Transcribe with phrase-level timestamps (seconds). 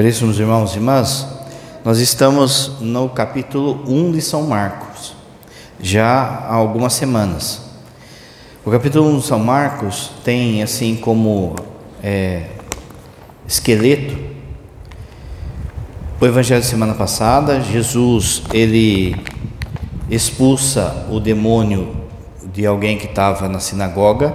[0.00, 1.26] Caríssimos irmãos e irmãs,
[1.84, 5.14] nós estamos no capítulo 1 de São Marcos,
[5.78, 7.60] já há algumas semanas.
[8.64, 11.54] O capítulo 1 de São Marcos tem assim como
[12.02, 12.44] é,
[13.46, 14.16] esqueleto
[16.18, 19.14] o evangelho da semana passada, Jesus ele
[20.10, 21.94] expulsa o demônio
[22.50, 24.34] de alguém que estava na sinagoga.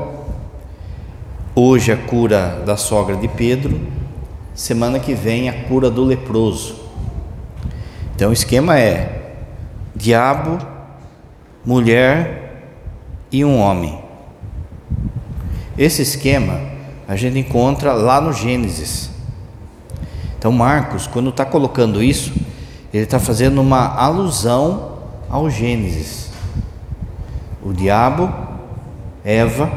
[1.56, 4.05] Hoje a cura da sogra de Pedro,
[4.56, 6.78] semana que vem a cura do leproso.
[8.16, 9.34] Então o esquema é
[9.94, 10.58] diabo,
[11.66, 12.64] mulher
[13.30, 14.00] e um homem.
[15.78, 16.62] Esse esquema
[17.06, 19.10] a gente encontra lá no Gênesis.
[20.40, 22.34] Então Marcos, quando está colocando isso,
[22.94, 26.30] ele está fazendo uma alusão ao Gênesis.
[27.62, 28.34] O diabo,
[29.26, 29.70] Eva,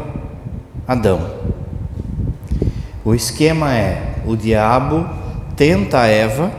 [0.87, 1.39] Adão.
[3.05, 5.09] O esquema é o diabo
[5.57, 6.53] tenta Eva,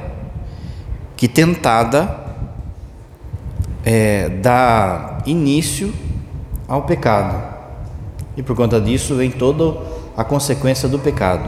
[1.15, 2.17] que tentada
[3.85, 5.93] é, dá início
[6.67, 7.39] ao pecado.
[8.35, 9.79] E por conta disso vem toda
[10.17, 11.47] a consequência do pecado.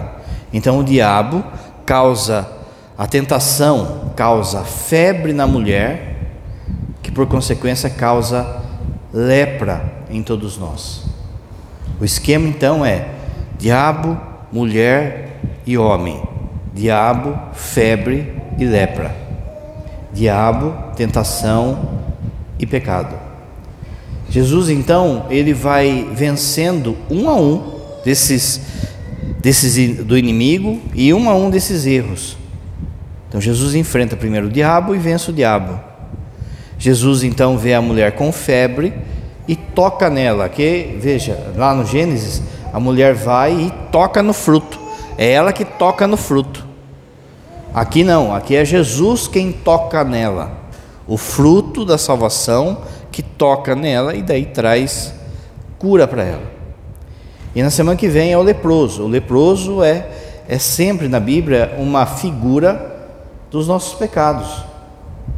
[0.53, 1.43] Então o diabo
[1.85, 2.47] causa
[2.95, 6.17] a tentação, causa febre na mulher,
[7.01, 8.61] que por consequência causa
[9.11, 11.03] lepra em todos nós.
[11.99, 13.07] O esquema então é
[13.57, 14.17] diabo,
[14.51, 15.31] mulher
[15.65, 16.21] e homem,
[16.73, 19.15] diabo, febre e lepra,
[20.13, 21.99] diabo, tentação
[22.59, 23.15] e pecado.
[24.29, 28.61] Jesus então ele vai vencendo um a um desses,
[29.39, 32.37] desses do inimigo e um a um desses erros.
[33.27, 35.79] Então Jesus enfrenta primeiro o diabo e vence o diabo.
[36.77, 38.93] Jesus então vê a mulher com febre
[39.47, 42.41] e toca nela, que veja, lá no Gênesis,
[42.73, 44.80] a mulher vai e toca no fruto.
[45.17, 46.65] É ela que toca no fruto.
[47.73, 50.51] Aqui não, aqui é Jesus quem toca nela.
[51.07, 52.79] O fruto da salvação
[53.11, 55.13] que toca nela e daí traz
[55.77, 56.43] cura para ela.
[57.55, 59.03] E na semana que vem é o leproso.
[59.03, 60.07] O leproso é,
[60.47, 63.09] é sempre na Bíblia uma figura
[63.49, 64.63] dos nossos pecados.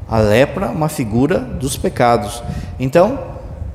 [0.07, 2.43] A lepra, uma figura dos pecados.
[2.79, 3.19] Então,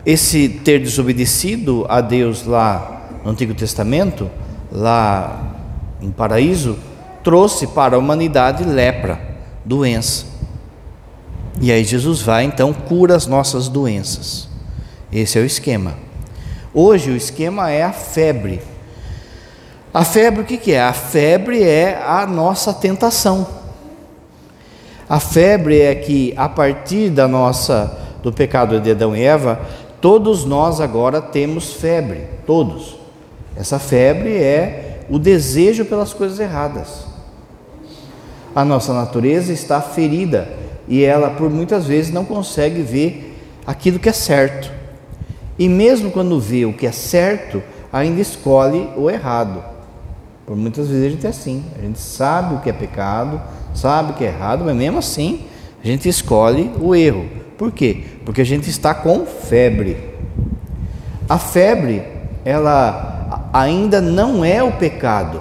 [0.06, 4.31] esse ter desobedecido a Deus lá no Antigo Testamento,
[4.70, 5.57] lá
[6.00, 6.78] em paraíso,
[7.22, 9.20] trouxe para a humanidade lepra,
[9.64, 10.26] doença.
[11.60, 14.48] E aí Jesus vai então cura as nossas doenças.
[15.12, 15.94] Esse é o esquema.
[16.72, 18.60] Hoje o esquema é a febre.
[19.92, 20.81] A febre o que, é?
[20.81, 23.47] A febre é a nossa tentação.
[25.08, 29.60] A febre é que a partir da nossa do pecado de Adão e Eva,
[30.00, 32.97] todos nós agora temos febre, todos.
[33.56, 37.06] Essa febre é o desejo pelas coisas erradas.
[38.54, 40.48] A nossa natureza está ferida
[40.88, 44.72] e ela, por muitas vezes, não consegue ver aquilo que é certo.
[45.58, 49.62] E mesmo quando vê o que é certo, ainda escolhe o errado.
[50.46, 53.40] Por muitas vezes a gente é assim, a gente sabe o que é pecado,
[53.75, 55.44] sabe o que é errado, mas mesmo assim
[55.82, 57.28] a gente escolhe o erro.
[57.58, 58.04] Por quê?
[58.25, 59.96] Porque a gente está com febre.
[61.28, 62.02] A febre,
[62.44, 63.07] ela
[63.53, 65.41] ainda não é o pecado.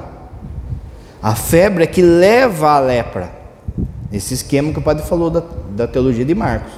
[1.22, 3.32] A febre é que leva à lepra.
[4.12, 6.74] Esse esquema que o padre falou da, da teologia de Marcos.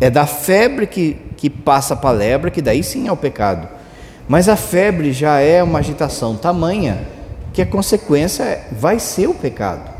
[0.00, 3.68] É da febre que, que passa para a lepra, que daí sim é o pecado.
[4.28, 6.98] Mas a febre já é uma agitação tamanha
[7.52, 9.90] que a consequência vai ser o pecado.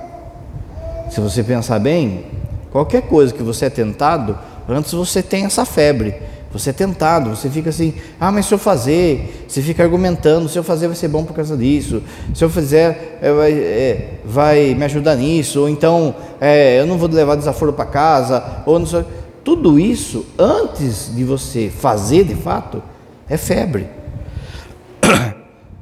[1.10, 2.26] Se você pensar bem,
[2.70, 4.38] qualquer coisa que você é tentado,
[4.68, 6.14] antes você tem essa febre.
[6.52, 10.58] Você é tentado, você fica assim, ah, mas se eu fazer, você fica argumentando, se
[10.58, 12.02] eu fazer vai ser bom por causa disso,
[12.34, 16.98] se eu fizer é, vai, é, vai me ajudar nisso, ou então é, eu não
[16.98, 19.04] vou levar desaforo para casa, ou não sei.
[19.44, 22.82] Tudo isso, antes de você fazer de fato,
[23.28, 23.86] é febre.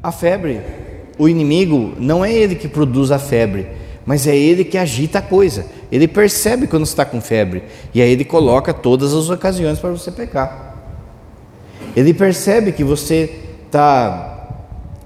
[0.03, 0.61] A febre,
[1.19, 3.67] o inimigo, não é ele que produz a febre,
[4.07, 5.67] mas é ele que agita a coisa.
[5.91, 7.65] Ele percebe quando está com febre
[7.95, 10.77] e aí ele coloca todas as ocasiões para você pecar.
[11.97, 14.59] Ele percebe que você está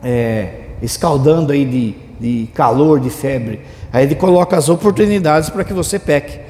[0.03, 3.61] é, escaldando aí de, de calor, de febre.
[3.93, 6.41] Aí ele coloca as oportunidades para que você peque.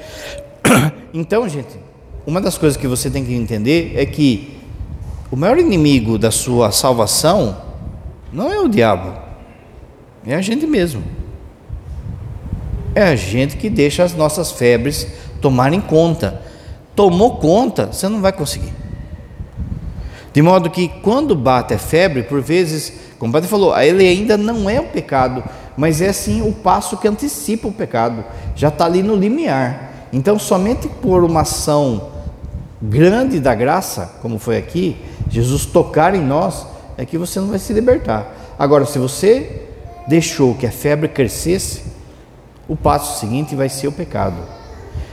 [1.14, 1.78] Então, gente,
[2.26, 4.56] uma das coisas que você tem que entender é que
[5.30, 7.54] o maior inimigo da sua salvação
[8.32, 9.12] não é o diabo,
[10.26, 11.02] é a gente mesmo.
[12.94, 15.06] É a gente que deixa as nossas febres
[15.40, 16.40] tomarem conta.
[16.94, 18.72] Tomou conta, você não vai conseguir.
[20.32, 24.36] De modo que quando bate a febre, por vezes, como o padre falou, ele ainda
[24.36, 25.42] não é um pecado,
[25.76, 28.24] mas é sim o passo que antecipa o pecado,
[28.54, 30.08] já está ali no limiar.
[30.12, 32.10] Então, somente por uma ação
[32.80, 34.96] grande da graça, como foi aqui,
[35.30, 36.66] Jesus tocar em nós,
[36.98, 38.54] é que você não vai se libertar.
[38.58, 39.62] Agora, se você
[40.06, 41.91] deixou que a febre crescesse,
[42.68, 44.36] o passo seguinte vai ser o pecado.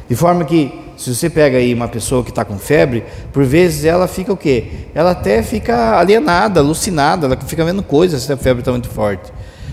[0.10, 3.86] De forma que, se você pega aí uma pessoa que está com febre, por vezes
[3.86, 4.88] ela fica o quê?
[4.94, 9.31] Ela até fica alienada, alucinada, ela fica vendo coisas se a febre está muito forte.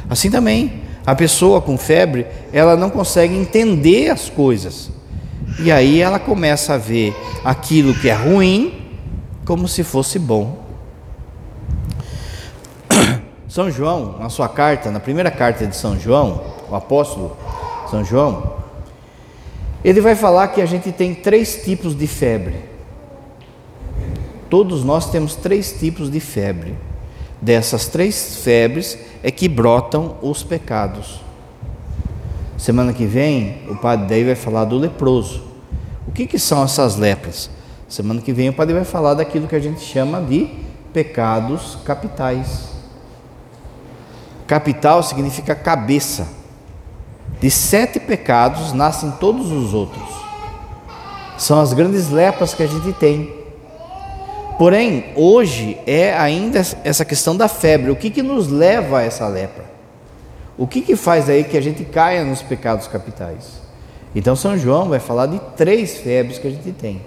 [0.09, 4.91] Assim também, a pessoa com febre, ela não consegue entender as coisas.
[5.59, 8.83] E aí ela começa a ver aquilo que é ruim
[9.45, 10.65] como se fosse bom.
[13.49, 17.37] São João, na sua carta, na primeira carta de São João, o apóstolo
[17.91, 18.55] São João,
[19.85, 22.57] ele vai falar que a gente tem três tipos de febre.
[24.51, 26.77] Todos nós temos três tipos de febre.
[27.41, 31.21] Dessas três febres é que brotam os pecados.
[32.57, 35.43] Semana que vem, o padre daí vai falar do leproso.
[36.09, 37.51] O que, que são essas lepras?
[37.89, 40.49] Semana que vem, o padre vai falar daquilo que a gente chama de
[40.93, 42.71] pecados capitais.
[44.47, 46.27] Capital significa cabeça.
[47.41, 50.03] De sete pecados nascem todos os outros.
[51.37, 53.35] São as grandes lepras que a gente tem.
[54.59, 57.91] Porém, hoje é ainda essa questão da febre.
[57.91, 59.65] O que, que nos leva a essa lepra?
[60.57, 63.61] O que, que faz aí que a gente caia nos pecados capitais?
[64.15, 67.03] Então, São João vai falar de três febres que a gente tem.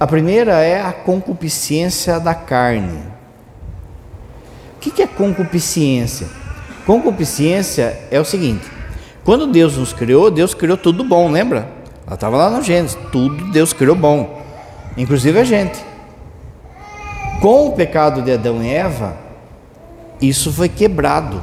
[0.00, 3.02] A primeira é a concupiscência da carne.
[4.76, 6.26] O que é concupiscência?
[6.86, 8.64] Concupiscência é o seguinte:
[9.24, 11.68] quando Deus nos criou, Deus criou tudo bom, lembra?
[12.06, 14.42] Ela estava lá no Gênesis, tudo Deus criou bom,
[14.96, 15.82] inclusive a gente.
[17.40, 19.16] Com o pecado de Adão e Eva,
[20.20, 21.42] isso foi quebrado.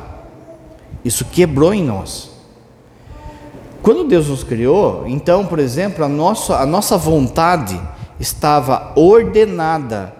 [1.03, 2.29] Isso quebrou em nós.
[3.81, 7.79] Quando Deus nos criou, então, por exemplo, a nossa, a nossa vontade
[8.19, 10.13] estava ordenada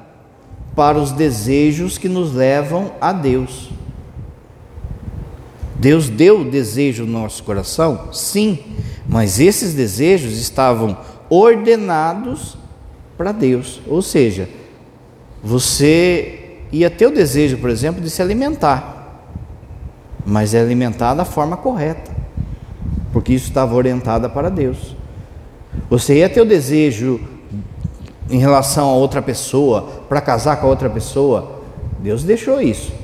[0.76, 3.70] para os desejos que nos levam a Deus.
[5.82, 8.14] Deus deu o desejo no nosso coração?
[8.14, 8.60] Sim,
[9.10, 10.96] mas esses desejos estavam
[11.28, 12.56] ordenados
[13.18, 13.82] para Deus.
[13.88, 14.48] Ou seja,
[15.44, 19.26] você ia ter o desejo, por exemplo, de se alimentar,
[20.24, 22.12] mas é alimentar da forma correta,
[23.12, 24.96] porque isso estava orientado para Deus.
[25.90, 27.20] Você ia ter o desejo
[28.30, 31.60] em relação a outra pessoa, para casar com a outra pessoa,
[31.98, 33.01] Deus deixou isso.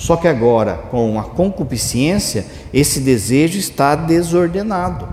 [0.00, 5.06] Só que agora, com a concupiscência, esse desejo está desordenado.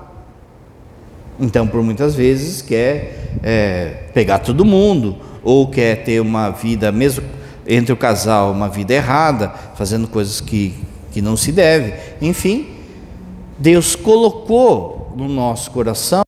[1.38, 7.22] Então, por muitas vezes, quer é, pegar todo mundo, ou quer ter uma vida, mesmo
[7.68, 10.74] entre o casal, uma vida errada, fazendo coisas que,
[11.12, 11.94] que não se deve.
[12.22, 12.68] Enfim,
[13.60, 16.22] Deus colocou no nosso coração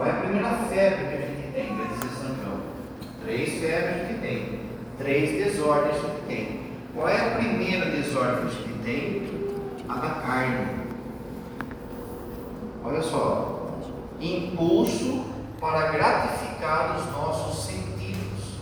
[0.00, 2.60] Qual é a primeira febre que a gente tem, vai dizer São João?
[3.62, 4.60] A gente tem,
[4.96, 6.60] três desordens gente tem.
[6.94, 9.30] Qual é a primeira desordem que tem?
[9.86, 10.80] A da carne.
[12.82, 13.78] Olha só,
[14.18, 15.26] impulso
[15.60, 18.54] para gratificar os nossos sentidos.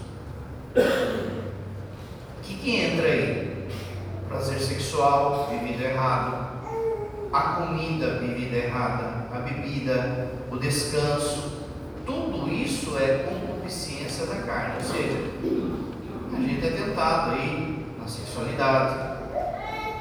[0.74, 3.68] O que, que entra aí?
[4.26, 6.58] Prazer sexual, vivido errado,
[7.32, 11.68] a comida, bebida errada, a bebida, o descanso,
[12.04, 13.37] tudo isso é
[14.18, 15.30] concupiscência da carne, ou seja,
[16.36, 19.18] a gente é tentado aí na sexualidade,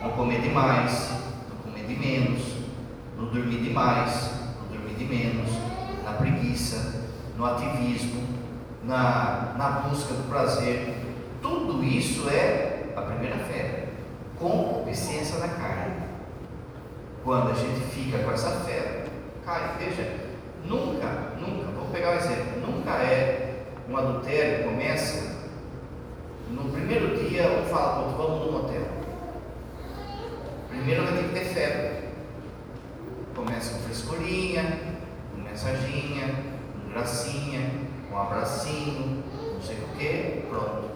[0.01, 1.11] no comer demais,
[1.49, 2.41] no comer de menos,
[3.15, 4.31] no dormir demais,
[4.61, 5.49] no dormir de menos,
[6.03, 7.03] na preguiça,
[7.37, 8.23] no ativismo,
[8.83, 10.95] na, na busca do prazer,
[11.41, 13.89] tudo isso é a primeira fé,
[14.39, 16.07] concupiscência da carne
[17.23, 19.03] quando a gente fica com essa fé,
[19.45, 19.75] cai.
[19.77, 20.15] Veja,
[20.65, 23.46] nunca, nunca, vou pegar um exemplo, nunca é
[23.89, 25.37] um adultério começa
[27.37, 28.87] dia um fala, outro, vamos no motel.
[30.69, 32.07] Primeiro vai ter que ter febre.
[33.35, 34.79] Começa com frescurinha,
[35.31, 36.35] com mensaginha,
[36.73, 37.71] com gracinha,
[38.11, 40.89] um abracinho, não sei o que, pronto.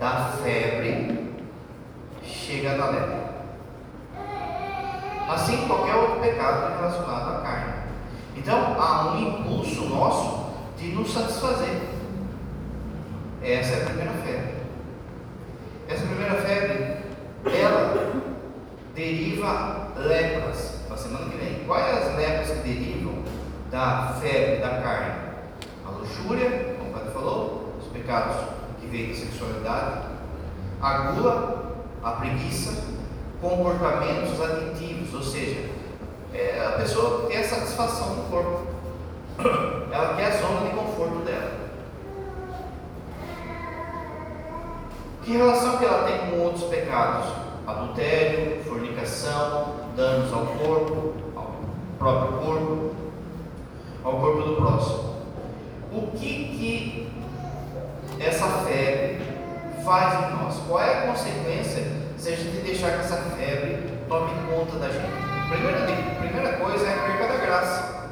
[0.00, 1.32] Da febre,
[2.24, 3.32] chega na lepra.
[5.28, 7.72] Assim qualquer outro pecado relacionado à carne.
[8.36, 11.91] Então há um impulso nosso de nos satisfazer.
[13.44, 14.54] Essa é a primeira febre.
[15.88, 16.96] Essa primeira febre,
[17.58, 18.12] ela
[18.94, 20.80] deriva lepras.
[20.88, 21.64] Na semana que vem.
[21.66, 23.24] Quais as lepras que derivam
[23.70, 25.14] da febre da carne?
[25.84, 28.36] A luxúria, como o padre falou, os pecados
[28.80, 30.06] que vêm da sexualidade,
[30.80, 32.84] a gula, a preguiça,
[33.40, 35.68] comportamentos aditivos, ou seja,
[36.32, 38.66] é, a pessoa quer satisfação no corpo,
[39.90, 41.51] ela quer a zona de conforto dela.
[45.22, 47.28] Que relação que ela tem com outros pecados?
[47.64, 51.54] Adultério, fornicação, danos ao corpo, ao
[51.96, 52.94] próprio corpo,
[54.02, 55.12] ao corpo do próximo.
[55.92, 57.12] O que que
[58.18, 59.22] essa febre
[59.84, 60.56] faz em nós?
[60.66, 61.84] Qual é a consequência
[62.18, 65.06] se a gente deixar que essa febre tome conta da gente?
[65.48, 65.86] Primeira,
[66.18, 68.10] primeira coisa é a perda da graça.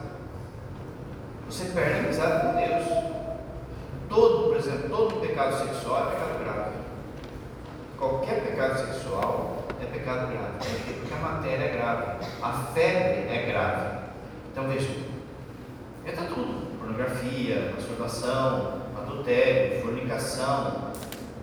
[1.48, 2.86] Você perde a amizade com Deus.
[4.08, 6.69] Todo, por exemplo, todo pecado sexual é pecado grave.
[8.00, 10.54] Qualquer pecado sexual é pecado grave.
[11.00, 12.24] Porque a matéria é grave.
[12.42, 13.98] A febre é grave.
[14.50, 14.88] Então veja,
[16.06, 20.92] entra tudo: pornografia, masturbação, adultério, fornicação.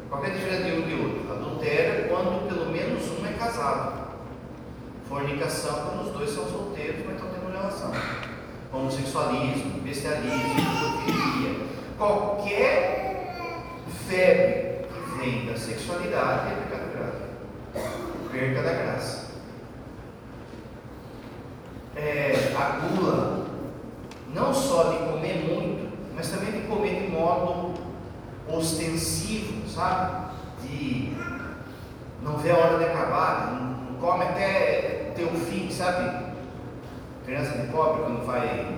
[0.10, 1.32] Qual é a diferença de um e outro?
[1.32, 4.08] Adultério é quando pelo menos um é casado.
[5.08, 7.92] Fornicação é quando os dois são solteiros, mas estão tendo relação.
[8.74, 11.68] Homossexualismo, bestialismo.
[12.00, 13.36] Qualquer
[14.08, 14.67] febre
[15.18, 17.92] vem da sexualidade é pecado grave.
[18.32, 19.28] Perca da graça.
[21.96, 23.48] É, a gula,
[24.34, 27.74] não só de comer muito, mas também de comer de modo
[28.48, 30.32] ostensivo, sabe?
[30.62, 31.16] De
[32.22, 36.28] não ver a hora de acabar, não come até ter o fim, sabe?
[37.26, 38.78] Criança de pobre, quando vai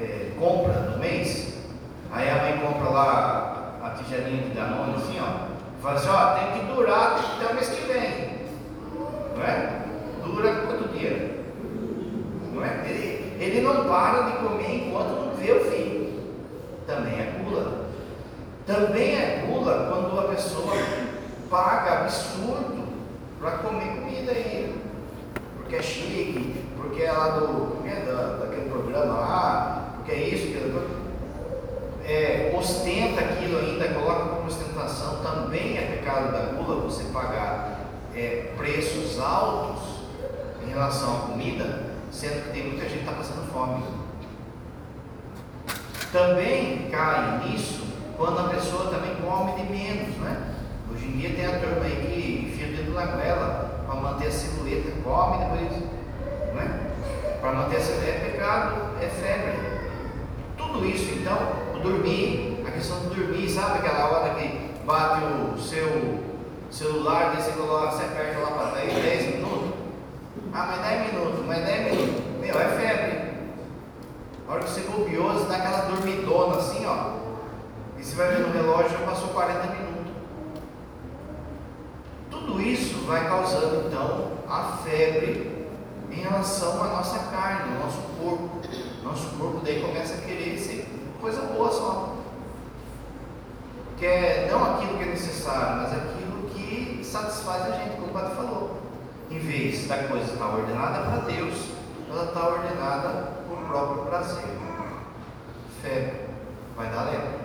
[0.00, 1.58] é, compra no mês,
[2.12, 3.53] aí a mãe compra lá
[3.94, 5.54] a tigelinha de Danone assim, ó.
[5.80, 8.34] Fala assim, ó, tem que durar até o mês que vem.
[9.36, 9.82] Não é?
[10.24, 11.44] Dura quanto dia?
[12.52, 12.88] Não é?
[12.88, 16.18] Ele, ele não para de comer enquanto não vê o fim.
[16.86, 17.84] Também é gula.
[18.66, 20.74] Também é gula quando a pessoa
[21.48, 22.88] paga absurdo
[23.38, 24.74] para comer comida aí.
[25.56, 27.84] Porque é chique, porque é lá do.
[27.86, 31.03] É da, daquele programa lá, porque é isso, aquilo
[32.06, 37.80] é, ostenta aquilo ainda, coloca como ostentação, também é pecado da gula você pagar
[38.14, 39.82] é, preços altos
[40.62, 43.82] em relação à comida, sendo que tem muita gente que está passando fome.
[46.12, 47.84] Também cai nisso
[48.16, 50.54] quando a pessoa também come de menos, né?
[50.92, 54.28] Hoje em dia tem a turma aí que enfia o dedo na goela para manter
[54.28, 55.82] a silhueta, come depois,
[56.54, 56.92] né?
[57.40, 59.74] Para manter a silhueta é pecado, é febre.
[60.56, 66.24] Tudo isso então dormir, a questão de dormir, sabe aquela hora que bate o seu
[66.70, 69.70] celular, daí você coloca, você aperta lá para 10, 10 minutos?
[70.52, 72.24] Ah, mas 10 minutos, mas 10 minutos.
[72.40, 73.34] Meu, é febre.
[74.48, 77.24] A hora que você bobeou, você dá aquela dormidona assim, ó.
[77.98, 80.12] E você vai ver no relógio, já passou 40 minutos.
[82.30, 85.68] Tudo isso vai causando então a febre
[86.10, 88.60] em relação à nossa carne, ao nosso corpo.
[89.02, 90.83] Nosso corpo daí começa a querer ser
[91.24, 92.16] coisa boa só.
[93.96, 98.10] Que é não aquilo que é necessário, mas aquilo que satisfaz a gente, como o
[98.10, 98.82] padre falou.
[99.30, 101.70] Em vez da coisa estar ordenada para Deus,
[102.10, 103.08] ela está ordenada
[103.48, 104.44] por próprio prazer.
[105.80, 106.26] Fé
[106.76, 107.44] vai dar lembra.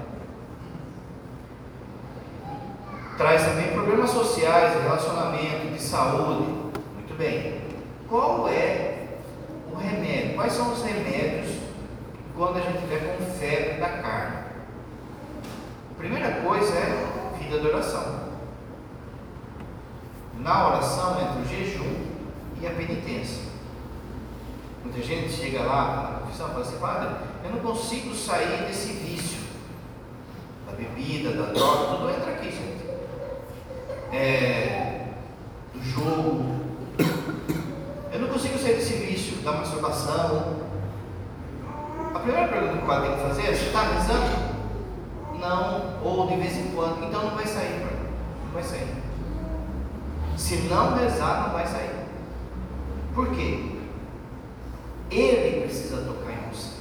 [3.18, 6.52] Traz também problemas sociais, relacionamento, de saúde.
[6.96, 7.62] Muito bem.
[8.10, 9.08] Qual é
[9.72, 10.36] o remédio?
[10.36, 11.59] Quais são os remédios
[12.40, 14.38] quando a gente estiver com febre da carne.
[15.92, 18.30] A primeira coisa é vida de oração.
[20.40, 22.06] Na oração entre o jejum
[22.62, 23.44] e a penitência.
[24.86, 28.94] Muita gente chega lá na confissão e fala assim, padre, eu não consigo sair desse
[28.94, 29.40] vício.
[30.66, 34.16] Da bebida, da droga, tudo entra aqui, gente.
[34.16, 35.08] É,
[35.74, 36.62] do jogo.
[38.14, 40.69] Eu não consigo sair desse vício da masturbação,
[42.14, 44.50] a primeira pergunta que o padre tem que fazer é: você está avisando?
[45.40, 47.88] Não, ou de vez em quando, então não vai sair.
[48.46, 48.94] Não vai sair.
[50.38, 52.06] Se não rezar, não vai sair.
[53.14, 53.78] Por quê?
[55.12, 56.80] Ele precisa tocar em você.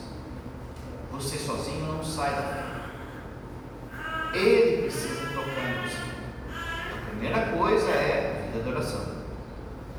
[1.13, 2.65] Você sozinho não sai da fé.
[4.35, 6.03] Ele precisa tocar em você.
[6.53, 9.19] A primeira coisa é a vida de oração.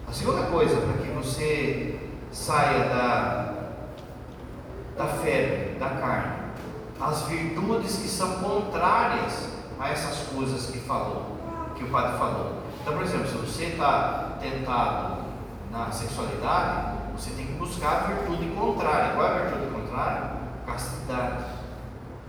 [0.07, 2.00] A segunda coisa, para que você
[2.31, 3.59] saia da,
[5.00, 6.34] da febre, da carne,
[7.00, 9.48] as virtudes que são contrárias
[9.79, 11.38] a essas coisas que falou,
[11.74, 12.63] que o padre falou.
[12.82, 15.24] Então, por exemplo, se você está tentado
[15.72, 19.13] na sexualidade, você tem que buscar a virtude contrária.
[19.13, 20.32] Qual é a virtude contrária?
[20.68, 21.46] Castidade.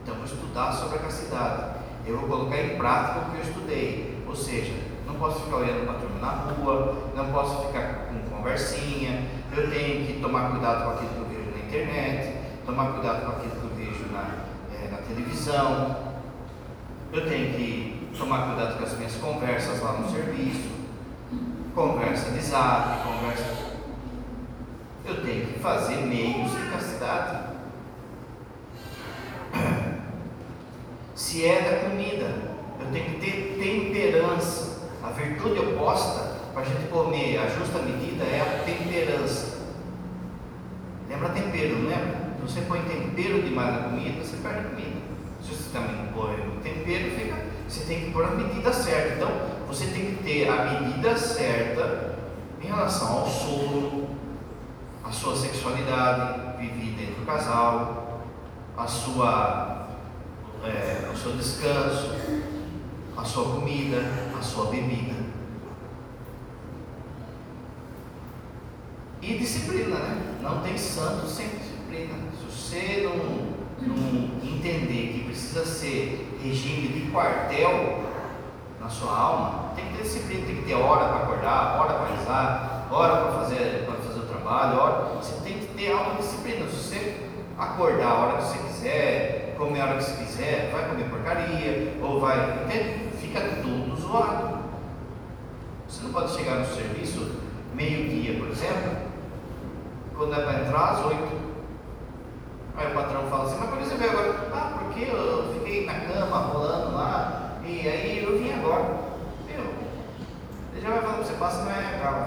[0.05, 1.75] Então, vou estudar sobre a castidade.
[2.07, 4.25] Eu vou colocar em prática o que eu estudei.
[4.29, 4.75] Ou seja,
[5.09, 9.69] não posso ficar olhando para a turma na rua, não posso ficar com conversinha, eu
[9.69, 13.52] tenho que tomar cuidado com aquilo que eu vejo na internet, tomar cuidado com aquilo
[13.52, 15.97] que eu vejo na, é, na televisão,
[17.12, 20.71] eu tenho que tomar cuidado com as minhas conversas lá no serviço,
[21.75, 23.71] conversa de zap, conversa
[25.11, 27.50] eu tenho que fazer meios de castidade.
[31.14, 32.33] Se é da comida,
[32.81, 34.88] eu tenho que ter temperança.
[35.02, 39.61] A virtude oposta para a gente comer a justa medida é a temperança.
[41.09, 42.20] Lembra tempero, não lembra?
[42.41, 45.01] Se você põe tempero demais na comida, você perde a comida.
[45.43, 47.37] Se você também põe tempero, fica,
[47.69, 49.15] você tem que pôr a medida certa.
[49.15, 49.31] Então,
[49.69, 52.19] você tem que ter a medida certa
[52.63, 54.17] em relação ao sono,
[55.05, 58.23] a sua sexualidade vivida entre o casal,
[58.77, 59.89] a sua,
[60.65, 62.15] é, o seu descanso,
[63.17, 64.03] a sua comida,
[64.39, 65.15] a sua bebida.
[69.21, 70.39] E disciplina, né?
[70.41, 72.29] Não tem santo sem disciplina.
[72.50, 78.02] Você não, não entender que precisa ser regime de quartel
[78.80, 82.17] na sua alma, tem que ter disciplina, tem que ter hora para acordar, hora para
[82.17, 84.10] rezar, hora para fazer, fazer
[84.50, 86.67] trabalho, hora, você tem que ter autodisciplina.
[86.67, 87.17] Se você
[87.58, 91.95] acordar a hora que você quiser, comer a hora que você quiser, vai comer porcaria,
[92.02, 92.65] ou vai.
[92.65, 93.10] Entende?
[93.21, 94.58] Fica tudo zoado.
[95.86, 97.41] Você não pode chegar no serviço
[97.75, 98.97] meio-dia, por exemplo,
[100.17, 101.50] quando é para entrar às oito.
[102.80, 104.49] Aí o patrão fala assim, mas que você veio agora?
[104.54, 108.84] Ah, porque eu fiquei na cama rolando lá, e aí eu vim agora.
[109.47, 109.75] Meu,
[110.73, 112.26] ele já vai falando, você passa na RH.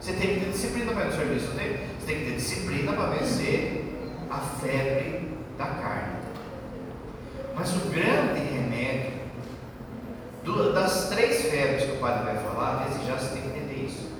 [0.00, 1.68] Você tem que ter disciplina para ir no serviço, tem?
[1.98, 3.98] Você tem que ter disciplina para vencer
[4.30, 6.14] a febre da carne.
[7.56, 9.14] Mas o grande remédio
[10.74, 14.12] das três febres que o padre vai falar, já você tem que entender isso.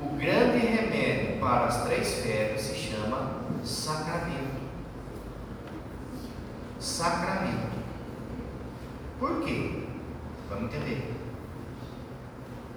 [0.00, 4.58] O grande remédio para as três febres se chama sacramento.
[6.80, 7.78] Sacramento.
[9.18, 9.84] Por quê?
[10.48, 11.14] Vamos entender.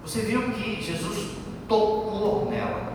[0.02, 1.36] Você viu que Jesus
[1.68, 2.92] tocou nela.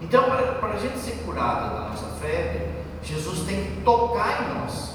[0.00, 2.70] Então, para a gente ser curado da nossa febre,
[3.02, 4.94] Jesus tem que tocar em nós.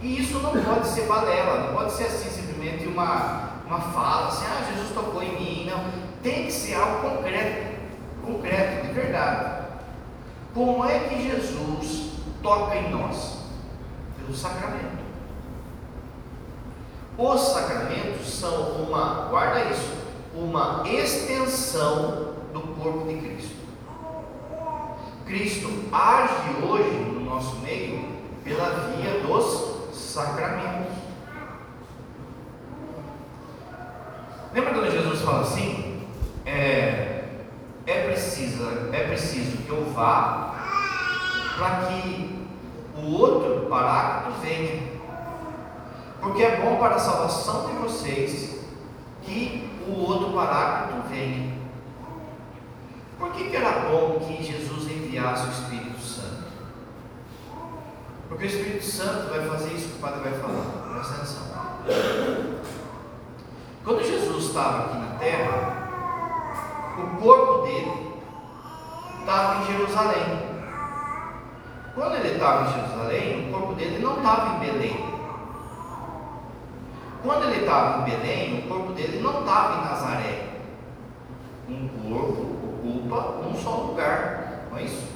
[0.00, 4.44] E isso não pode ser balela, não pode ser assim simplesmente uma, uma fala, assim,
[4.46, 5.70] ah, Jesus tocou em mim.
[5.70, 7.76] Não, tem que ser algo concreto,
[8.24, 9.62] concreto, de verdade.
[10.54, 13.38] Como é que Jesus toca em nós?
[14.18, 15.02] Pelo sacramento.
[17.18, 19.92] Os sacramentos são uma, guarda isso,
[20.34, 23.56] uma extensão do corpo de Cristo.
[25.26, 28.12] Cristo age hoje no nosso meio
[28.44, 30.92] pela via dos sacramentos.
[34.52, 36.02] Lembra quando Jesus fala assim?
[36.44, 37.24] É,
[37.86, 42.48] é, preciso, é preciso que eu para que
[42.96, 44.92] o outro parágrafo venha.
[46.20, 48.60] Porque é bom para a salvação de vocês
[49.22, 51.60] que o outro parágrafo vem.
[53.18, 56.44] Por que, que era bom que Jesus enviasse o Espírito Santo?
[58.28, 60.92] Porque o Espírito Santo vai fazer isso que o Padre vai falar.
[60.92, 61.42] Presta atenção.
[63.84, 65.88] Quando Jesus estava aqui na terra,
[66.98, 68.11] o corpo dele
[69.22, 70.52] estava em Jerusalém.
[71.94, 75.04] Quando ele estava em Jerusalém, o corpo dele não estava em Belém.
[77.22, 80.48] Quando ele estava em Belém, o corpo dele não estava em Nazaré.
[81.68, 85.06] Um corpo ocupa um só lugar, não é isso?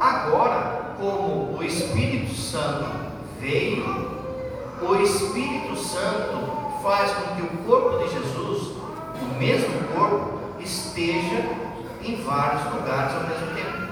[0.00, 2.86] Agora, como o Espírito Santo
[3.38, 3.84] veio,
[4.80, 8.72] o Espírito Santo faz com que o corpo de Jesus,
[9.20, 11.63] o mesmo corpo, esteja
[12.04, 13.84] em vários lugares ao mesmo tempo.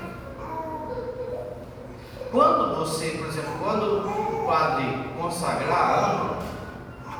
[2.31, 4.87] Quando você, por exemplo, quando o padre
[5.19, 6.39] consagrar a âncora,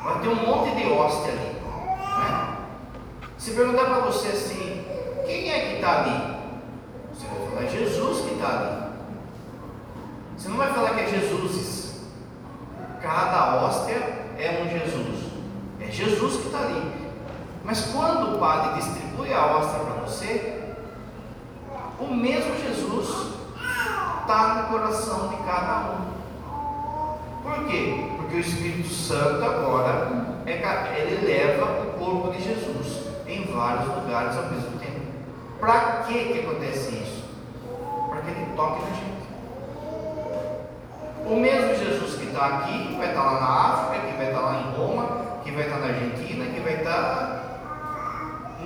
[0.03, 1.61] vai ter um monte de hóstia ali.
[2.17, 2.57] Né?
[3.37, 4.85] Se perguntar para você assim,
[5.25, 6.33] quem é que está ali?
[7.13, 8.83] Você vai falar, é Jesus que está ali.
[10.37, 12.01] Você não vai falar que é Jesus.
[13.01, 13.95] Cada hóstia
[14.37, 15.31] é um Jesus.
[15.79, 16.91] É Jesus que está ali.
[17.63, 20.52] Mas quando o padre distribui a hóstia para você,
[21.99, 23.33] o mesmo Jesus
[24.21, 26.13] está no coração de cada um.
[27.43, 28.09] Por quê?
[28.17, 34.35] Porque o Espírito Santo agora é, ele leva o corpo de Jesus em vários lugares
[34.37, 35.01] ao mesmo tempo.
[35.59, 37.23] Para que que acontece isso?
[38.09, 39.13] Para que ele toque na gente.
[41.25, 44.27] O mesmo Jesus que está aqui, que vai estar tá lá na África, que vai
[44.27, 47.43] estar tá lá em Roma, que vai estar tá na Argentina, que vai estar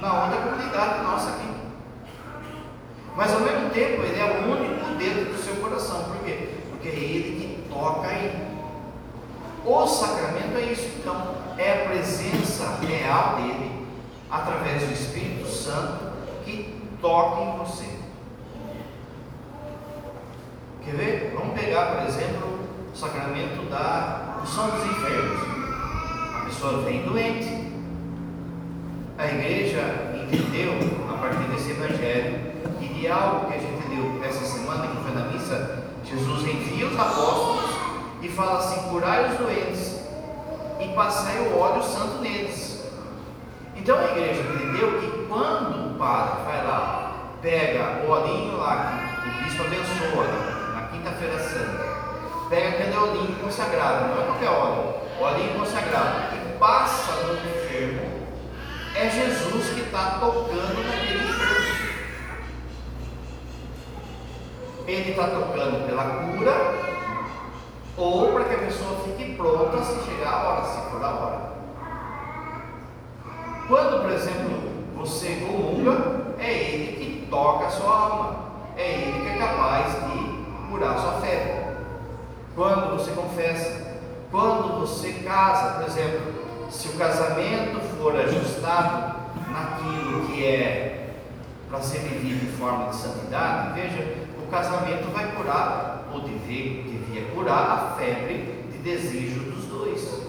[0.01, 1.56] na outra comunidade nossa aqui.
[3.17, 6.03] Mas ao mesmo tempo, ele é o único dentro do seu coração.
[6.03, 6.49] Por quê?
[6.69, 8.31] Porque é ele que toca aí.
[9.65, 13.87] O sacramento é isso, então, é a presença real dele,
[14.29, 16.11] através do Espírito Santo,
[16.45, 17.89] que toca em você.
[20.85, 21.33] Quer ver?
[21.35, 22.59] Vamos pegar, por exemplo,
[22.93, 25.39] o sacramento da unção dos enfermos.
[26.35, 27.67] A pessoa vem doente.
[29.17, 30.73] A igreja entendeu,
[31.09, 32.46] a partir desse evangelho,
[32.97, 36.99] de algo que a gente leu essa semana, que foi na missa, Jesus envia os
[36.99, 37.69] apóstolos
[38.21, 40.01] e fala assim: curai os doentes
[40.79, 42.83] e passai o óleo santo neles.
[43.75, 49.29] Então a igreja entendeu que quando o padre vai lá, pega o olhinho lá que
[49.29, 50.27] o bispo abençoa
[50.73, 51.85] na quinta-feira santa,
[52.49, 58.27] pega aquele olhinho consagrado, não é qualquer óleo, olhinho consagrado, e passa no enfermo,
[58.95, 61.06] é Jesus que está tocando naquele
[64.87, 66.53] ele está tocando pela cura
[67.97, 71.47] ou para que a pessoa fique pronta se chegar a hora, se for a hora.
[73.67, 74.61] Quando, por exemplo,
[74.95, 78.35] você comunga, é ele que toca a sua alma,
[78.77, 81.75] é ele que é capaz de curar a sua fé.
[82.55, 83.99] Quando você confessa,
[84.31, 86.21] quando você casa, por exemplo,
[86.71, 89.17] se o casamento for ajustado
[89.49, 91.15] naquilo que é
[91.69, 97.29] para ser vivido em forma de santidade, veja, o casamento vai curar, ou devia, devia
[97.33, 100.21] curar, a febre de desejo dos dois.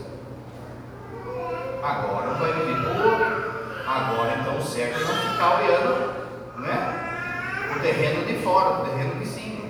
[1.80, 3.48] Agora um vai viver do outro.
[3.86, 9.14] Agora então o certo é não ficar olhando né, o terreno de fora, o terreno
[9.20, 9.64] de cima.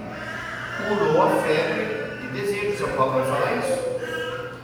[0.88, 2.72] Curou a febre de desejo.
[2.72, 3.78] O São Paulo vai falar isso.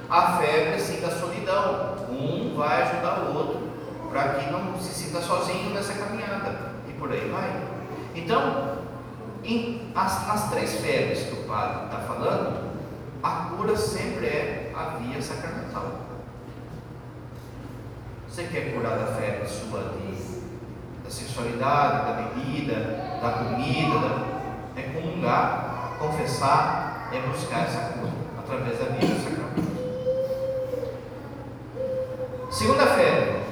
[0.09, 1.95] A febre assim da solidão.
[2.09, 3.71] Um vai ajudar o outro
[4.11, 6.73] para que não se sinta sozinho nessa caminhada.
[6.89, 7.51] E por aí vai.
[8.15, 8.84] Então,
[9.45, 12.73] em, as, nas três febres que o padre está falando,
[13.23, 16.01] a cura sempre é a via sacramental.
[18.29, 20.41] Você quer curar da febre sua de,
[21.05, 22.75] da sexualidade, da bebida,
[23.23, 29.45] da comida, da, é comungar, confessar, é buscar essa cura através da via sacramental.
[32.51, 33.44] Segunda febre,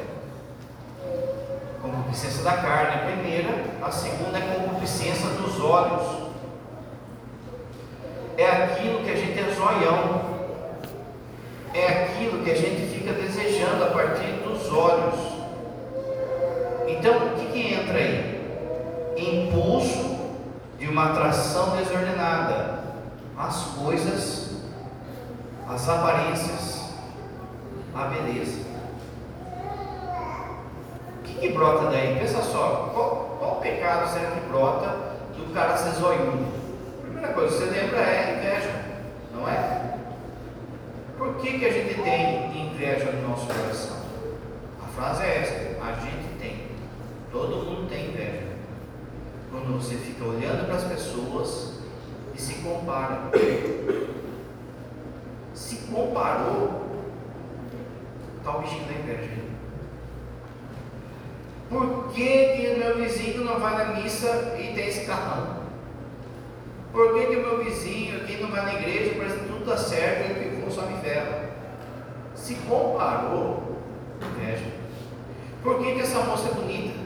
[1.82, 6.30] concupiscência da carne, a primeira, a segunda é concupiscência dos olhos.
[8.38, 10.22] É aquilo que a gente é zoião,
[11.74, 15.14] é aquilo que a gente fica desejando a partir dos olhos.
[16.86, 18.40] Então, o que, que entra aí?
[19.16, 20.18] Impulso
[20.78, 22.80] de uma atração desordenada
[23.36, 24.52] as coisas,
[25.68, 26.92] as aparências,
[27.94, 28.71] a beleza
[31.34, 32.18] que brota daí?
[32.18, 36.46] Pensa só, qual, qual pecado será que brota do cara ser zoiudo?
[37.02, 38.84] Primeira coisa, você lembra é inveja,
[39.34, 39.98] não é?
[41.18, 43.96] Por que, que a gente tem inveja no nosso coração?
[44.82, 46.66] A frase é essa, a gente tem.
[47.30, 48.42] Todo mundo tem inveja.
[49.50, 51.80] Quando você fica olhando para as pessoas
[52.34, 53.30] e se compara.
[55.54, 56.82] Se comparou,
[58.38, 59.41] está o bichinho da inveja.
[61.72, 65.62] Por que, que meu vizinho não vai na missa e tem esse carrão?
[66.92, 70.38] Por que, que meu vizinho aqui não vai na igreja, parece que tudo está certo
[70.38, 71.48] e eu só me ferro?
[72.34, 73.78] Se comparou,
[74.20, 74.66] inveja.
[75.62, 76.98] Por que, que essa moça é bonita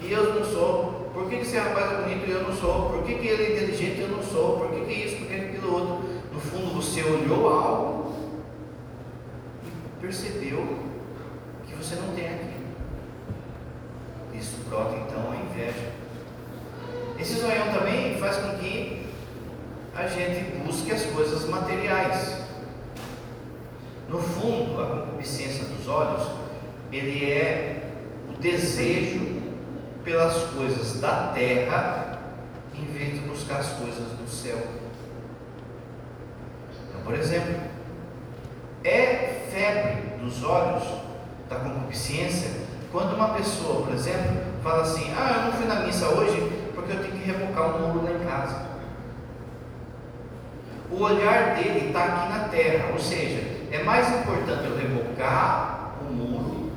[0.00, 1.10] e eu não sou?
[1.14, 2.90] Por que, que esse rapaz é bonito e eu não sou?
[2.90, 4.58] Por que, que ele é inteligente e eu não sou?
[4.58, 5.16] Por que, que isso?
[5.18, 6.08] Por que aquilo outro?
[6.32, 8.14] No fundo você olhou algo
[9.64, 10.66] e percebeu
[11.68, 12.57] que você não tem aquilo.
[14.38, 15.92] Isso brota então a inveja.
[17.18, 19.06] Esse zoião também faz com que
[19.94, 22.42] a gente busque as coisas materiais.
[24.08, 26.28] No fundo, a concupiscência dos olhos,
[26.92, 27.90] ele é
[28.28, 29.42] o desejo
[30.04, 32.20] pelas coisas da terra
[32.74, 34.58] em vez de buscar as coisas do céu.
[36.88, 37.54] Então, por exemplo,
[38.84, 40.84] é febre dos olhos
[41.50, 46.08] da concupiscência quando uma pessoa, por exemplo, fala assim: Ah, eu não fui na missa
[46.08, 48.68] hoje porque eu tenho que rebocar um muro lá em casa.
[50.90, 56.12] O olhar dele está aqui na terra, ou seja, é mais importante eu rebocar o
[56.12, 56.72] muro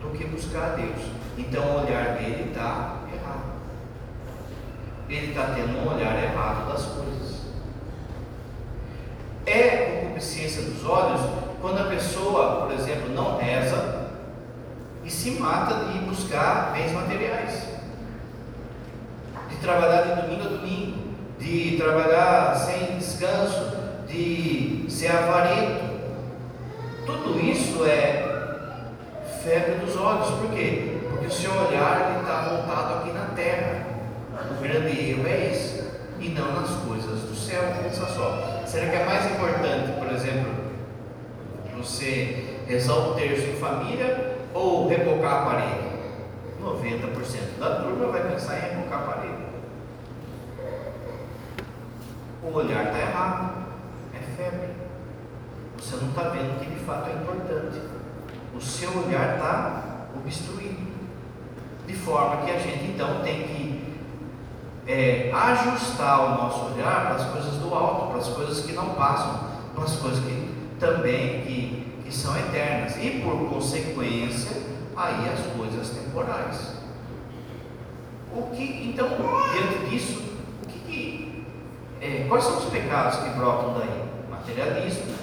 [0.00, 1.10] do que buscar a Deus.
[1.36, 3.44] Então o olhar dele está errado.
[5.08, 7.44] Ele está tendo um olhar errado das coisas.
[9.44, 11.20] É concupiscência dos olhos
[11.60, 14.03] quando a pessoa, por exemplo, não reza
[15.04, 17.68] e se mata de buscar bens materiais,
[19.50, 20.96] de trabalhar de domingo a domingo,
[21.38, 23.76] de trabalhar sem descanso,
[24.08, 25.84] de ser avarento.
[27.04, 28.24] Tudo isso é
[29.42, 31.00] febre dos olhos, por quê?
[31.10, 33.84] Porque o seu olhar está voltado aqui na terra.
[34.50, 35.84] O grande erro é esse,
[36.18, 37.62] e não nas coisas do céu.
[37.82, 38.62] Pensa só.
[38.66, 40.50] Será que é mais importante, por exemplo,
[41.76, 45.94] você rezar o terço em família ou rebocar a parede?
[46.62, 49.44] 90% da turma vai pensar em rebocar a parede.
[52.42, 53.66] O olhar está errado,
[54.14, 54.70] é febre.
[55.76, 57.80] Você não está vendo que de fato é importante.
[58.54, 60.94] O seu olhar está obstruído.
[61.86, 63.94] De forma que a gente então tem que
[64.86, 68.90] é, ajustar o nosso olhar para as coisas do alto, para as coisas que não
[68.90, 69.40] passam,
[69.74, 72.96] para as coisas que também que, que são eternas.
[72.96, 74.62] E por consequência,
[74.96, 76.74] aí as coisas temporais.
[78.32, 79.08] O que, então,
[79.52, 80.22] diante disso,
[80.62, 81.44] o que, que
[82.00, 84.04] é, quais são os pecados que brotam daí?
[84.30, 85.14] Materialismo,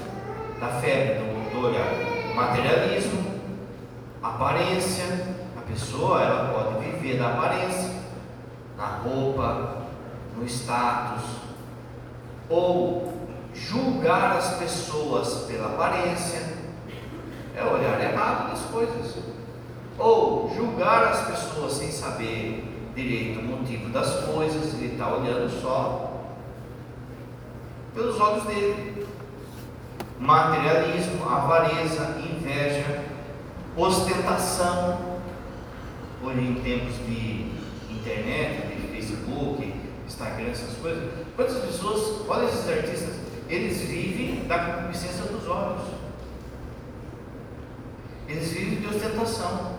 [0.60, 1.94] da febre do, do olhar.
[2.36, 3.22] Materialismo,
[4.24, 5.06] aparência,
[5.58, 7.92] a pessoa ela pode viver da aparência,
[8.78, 9.84] na roupa,
[10.36, 11.24] no status,
[12.50, 13.14] ou
[13.54, 16.51] julgar as pessoas pela aparência,
[17.62, 19.16] é olhar errado das coisas,
[19.98, 22.64] ou julgar as pessoas sem saber
[22.96, 26.12] direito o motivo das coisas, ele está olhando só
[27.94, 29.08] pelos olhos dele.
[30.20, 33.04] Materialismo, avareza, inveja,
[33.76, 35.20] ostentação.
[36.24, 37.52] Hoje em tempos de
[37.90, 39.74] internet, de Facebook,
[40.08, 43.16] Instagram, essas coisas, quantas pessoas, olha esses artistas,
[43.50, 46.01] eles vivem da concupiscência dos olhos.
[48.32, 49.76] Eles vivem de ostentação.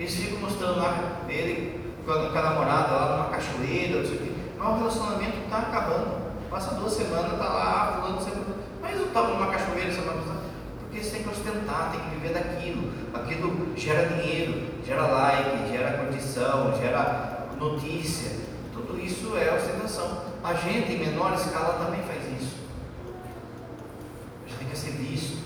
[0.00, 4.32] Eles ficam mostrando lá ele com a, namorada lá numa cachoeira, não sei o quê.
[4.58, 6.26] Mas o relacionamento está acabando.
[6.50, 8.42] Passa duas semanas, está lá, fulano, sempre.
[8.82, 10.40] Mas eu estava numa cachoeira semana passada.
[10.80, 12.92] Porque você tem que ostentar, tem que viver daquilo.
[13.14, 18.40] Aquilo gera dinheiro, gera like, gera curtição, gera notícia.
[18.72, 20.24] Tudo isso é ostentação.
[20.42, 22.56] A gente, em menor escala, também faz isso.
[24.44, 25.38] A gente quer ser visto,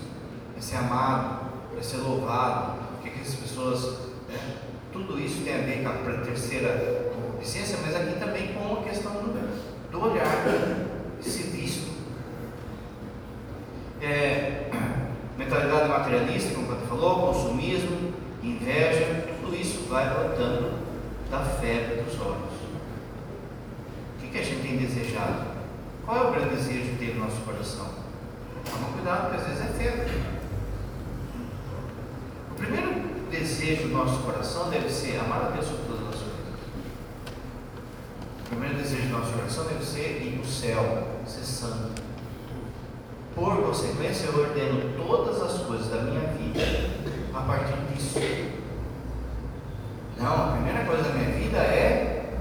[0.55, 1.50] quer ser amado,
[1.81, 2.79] quer ser louvado.
[2.95, 3.97] O que, as pessoas.
[4.29, 4.57] Né?
[4.93, 9.13] Tudo isso tem a ver com a terceira concupiscência, mas aqui também com a questão
[9.13, 10.45] do, do olhar,
[11.19, 11.89] de ser visto.
[13.99, 14.69] É,
[15.37, 18.13] mentalidade materialista, como você falou, consumismo,
[18.43, 20.73] inveja, tudo isso vai brotando
[21.31, 22.51] da febre dos olhos.
[24.17, 25.51] O que, que a gente tem desejado?
[26.05, 27.87] Qual é o grande desejo dele no nosso coração?
[28.69, 30.40] Toma cuidado, porque às vezes é febre.
[32.61, 36.31] Primeiro desejo do nosso coração deve ser amar a Deus sobre todas as coisas.
[38.45, 42.01] O primeiro desejo do nosso coração deve ser ir para o céu, ser santo.
[43.33, 46.61] Por consequência, eu ordeno todas as coisas da minha vida
[47.33, 48.19] a partir disso.
[50.17, 52.35] Não, a primeira coisa da minha vida é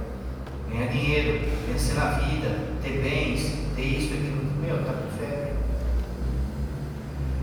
[0.71, 4.41] ganhar dinheiro, vencer na vida, ter bens, ter isso, aquilo.
[4.61, 5.53] Meu, está com febre.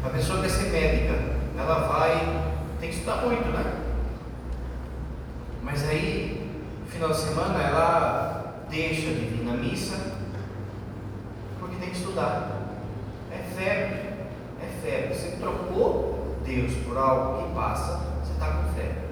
[0.06, 3.82] A pessoa quer ser médica, ela vai, tem que estudar muito, né?
[5.64, 6.52] Mas aí,
[6.86, 9.98] no final de semana, ela deixa de vir na missa
[11.60, 12.54] porque tem que estudar.
[13.32, 14.00] É febre,
[14.62, 15.16] é febre.
[15.16, 19.08] Você trocou Deus por algo que passa, você está com febre.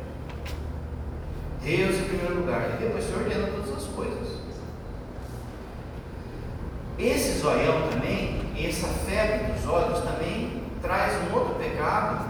[1.61, 4.35] Deus em primeiro lugar, e depois você ordena todas as coisas.
[6.97, 12.25] Esse zoião também, essa febre dos olhos também traz um outro pecado,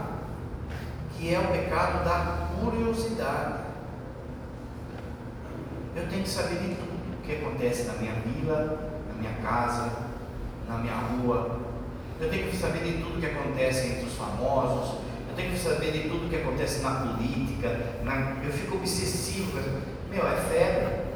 [1.16, 3.60] que é o pecado da curiosidade.
[5.94, 9.92] Eu tenho que saber de tudo o que acontece na minha vila, na minha casa,
[10.68, 11.60] na minha rua.
[12.18, 14.96] Eu tenho que saber de tudo o que acontece entre os famosos.
[15.28, 18.42] Eu tenho que saber de tudo que acontece na política, na...
[18.42, 19.60] eu fico obsessivo.
[20.10, 21.06] Meu, é febre.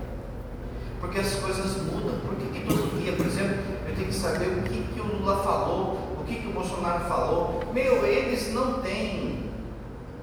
[1.00, 2.20] Porque as coisas mudam.
[2.20, 3.56] Por que, que todo dia, por exemplo,
[3.88, 7.06] eu tenho que saber o que, que o Lula falou, o que, que o Bolsonaro
[7.06, 7.62] falou?
[7.72, 9.50] Meu, eles não têm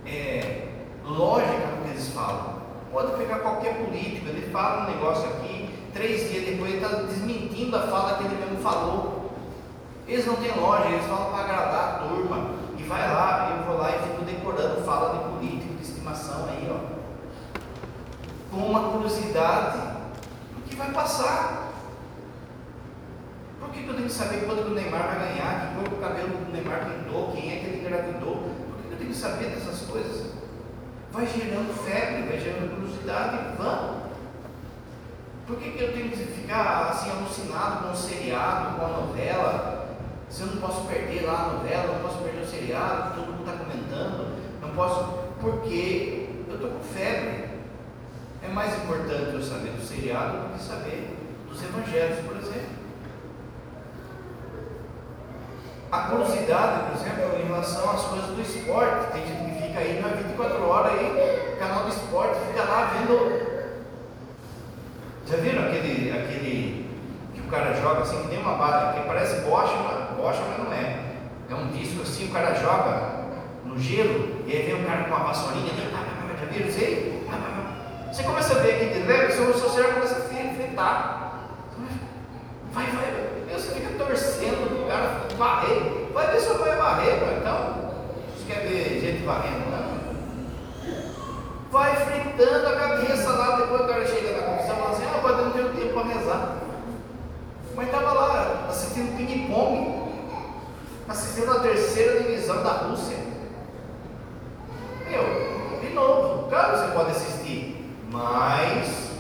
[0.06, 0.68] é,
[1.04, 2.58] lógica no que eles falam.
[2.92, 7.76] Pode pegar qualquer político, ele fala um negócio aqui, três dias depois ele está desmentindo
[7.76, 9.32] a fala que ele mesmo falou.
[10.08, 12.52] Eles não têm lógica, eles falam para agradar a turma.
[12.78, 16.72] E vai lá, eu vou lá e fico decorando fala de político, de estimação aí,
[16.72, 16.96] ó.
[18.50, 19.80] Com uma curiosidade,
[20.68, 21.74] que vai passar.
[23.60, 26.02] Por que, que eu tenho que saber quando o Neymar vai ganhar, que cor o
[26.02, 28.36] cabelo do Neymar pintou, quem é que ele engravidou?
[28.36, 30.32] Por que, que eu tenho que saber dessas coisas?
[31.12, 34.08] Vai gerando febre, vai gerando curiosidade, vamos.
[35.46, 39.98] Por que, que eu tenho que ficar assim alucinado com o seriado, com a novela?
[40.30, 43.50] Se eu não posso perder lá a novela, não posso perder o seriado, todo mundo
[43.50, 47.48] está comentando, não posso, porque eu estou com febre.
[48.44, 51.18] É mais importante eu saber do seriado do que saber
[51.50, 52.78] dos evangelhos, por exemplo.
[55.92, 60.02] A curiosidade, por exemplo, em relação às coisas do esporte, tem gente que fica aí,
[60.02, 63.58] não é 24 horas aí, canal do esporte, fica lá vendo.
[65.26, 66.90] Já viram aquele, aquele
[67.34, 70.58] que o cara joga assim, que tem uma bala, que parece bocha, mas, bocha, mas
[70.66, 71.00] não é.
[71.50, 73.26] É um disco assim, o cara joga
[73.64, 77.18] no gelo, e aí vem o cara com uma vassourinha, já viram isso aí?
[78.12, 81.40] Você começa a ver aqui de leve, o seu cérebro começa a fritar.
[82.74, 86.08] Vai, vai, você fica torcendo o cara varrer.
[86.14, 87.92] Vai ver se eu vou varrer, então.
[88.36, 89.98] Você quer ver gente varrendo, não?
[91.72, 95.20] Vai fritando a cabeça lá, depois o cara chega na confissão e fala assim, ah,
[95.22, 96.58] pode não ter tempo para rezar.
[97.76, 100.12] Mas estava lá assistindo ping-pong,
[101.08, 103.18] assistindo a terceira divisão da Rússia.
[105.10, 109.12] Meu, de novo, claro você pode assistir, mas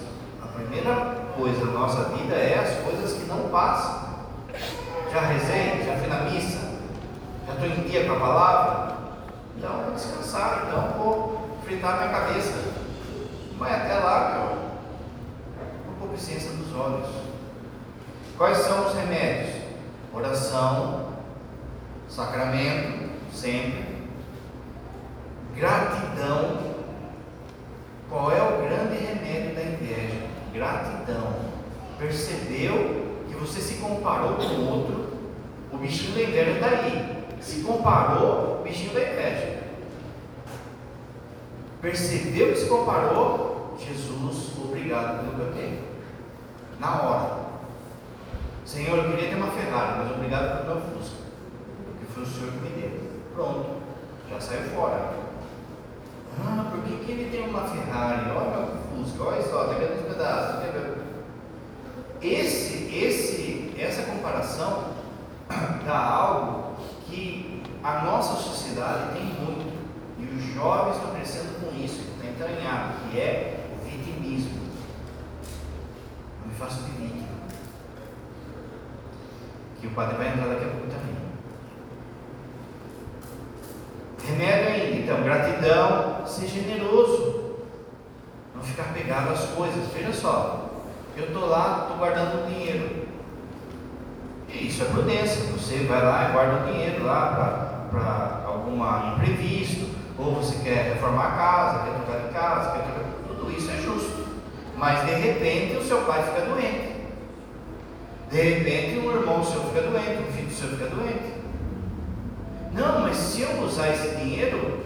[0.43, 4.06] a primeira coisa da nossa vida é as coisas que não passam.
[5.11, 6.59] Já rezei, já fui na missa,
[7.45, 8.97] já estou em dia com a palavra.
[9.57, 12.53] Então vou descansar, então vou fritar minha cabeça.
[13.57, 15.97] Vai até lá, meu.
[15.99, 17.07] Concupiscência dos olhos.
[18.37, 19.63] Quais são os remédios?
[20.13, 21.07] Oração,
[22.07, 24.07] sacramento, sempre.
[25.55, 26.75] Gratidão.
[28.09, 30.27] Qual é o grande remédio da inveja?
[30.53, 31.33] Gratidão.
[31.97, 34.96] Percebeu que você se comparou com o outro,
[35.87, 37.27] bichinho da inveja está aí.
[37.41, 39.63] Se comparou, bichinho da inveja.
[41.81, 45.79] Percebeu que se comparou, Jesus, obrigado pelo que eu tenho.
[46.79, 47.47] Na hora.
[48.65, 51.17] Senhor, eu queria ter uma Ferrari, mas obrigado pelo meu Fusca.
[51.85, 53.09] Porque foi o Senhor que me deu.
[53.33, 53.69] Pronto,
[54.29, 55.13] já saiu fora.
[56.39, 58.29] Ah, por que, que ele tem uma Ferrari?
[58.31, 60.67] Olha meu Fusca, olha só, está vendo os pedaços.
[62.19, 64.96] Esse, esse, essa comparação
[65.85, 69.77] dá algo que a nossa sociedade tem muito,
[70.19, 74.59] e os jovens estão crescendo com isso, está entranhado, que é o vitimismo.
[76.41, 77.27] Eu me faço de vítima.
[79.79, 81.17] Que o padre vai entrar daqui a pouco também.
[84.25, 87.55] Remédio ainda, então, gratidão, ser generoso,
[88.53, 89.87] não ficar pegado às coisas.
[89.93, 90.69] Veja só,
[91.15, 93.06] eu estou lá, estou guardando o dinheiro.
[94.49, 95.43] Isso é prudência.
[95.53, 98.77] Você vai lá e guarda o dinheiro lá para algum
[99.13, 103.03] imprevisto, ou você quer reformar a casa, quer trocar de casa, quer trocar...
[103.27, 104.27] tudo isso é justo.
[104.75, 106.97] Mas de repente o seu pai fica doente.
[108.29, 111.37] De repente um irmão seu fica doente, um filho seu fica doente.
[112.73, 114.81] Não, mas se eu usar esse dinheiro,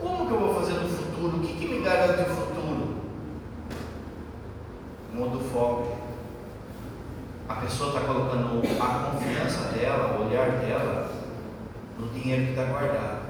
[0.00, 1.36] como que eu vou fazer no futuro?
[1.36, 2.96] O que, que me garante o futuro?
[5.12, 6.07] Muda o foco.
[7.48, 11.10] A pessoa está colocando a confiança dela, o olhar dela,
[11.98, 13.28] no dinheiro que está guardado.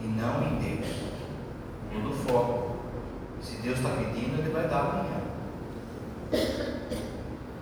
[0.00, 0.86] E não em Deus.
[1.92, 2.76] Muda o foco.
[3.40, 5.20] Se Deus está pedindo, Ele vai dar amanhã.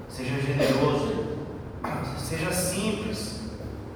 [0.09, 1.39] Seja generoso.
[2.19, 3.41] Seja simples.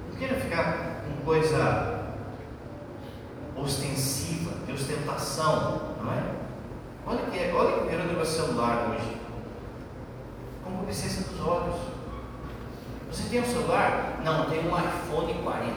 [0.09, 2.13] Não queira ficar com coisa
[3.55, 6.23] ostensiva, de ostentação, não é?
[7.05, 9.26] Olha que é, olha que era o negócio celular hoje.
[10.67, 11.75] Concupiscência dos olhos.
[13.09, 14.19] Você tem um celular?
[14.23, 15.73] Não, tem um iPhone 40.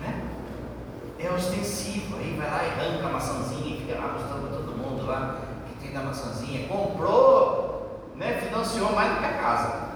[0.00, 0.24] Né?
[1.18, 4.78] É ostensivo, aí vai lá e arranca a maçãzinha e fica lá mostrando para todo
[4.78, 6.66] mundo lá que tem da maçãzinha.
[6.66, 8.40] Comprou, né?
[8.40, 9.88] financiou mais do que a casa.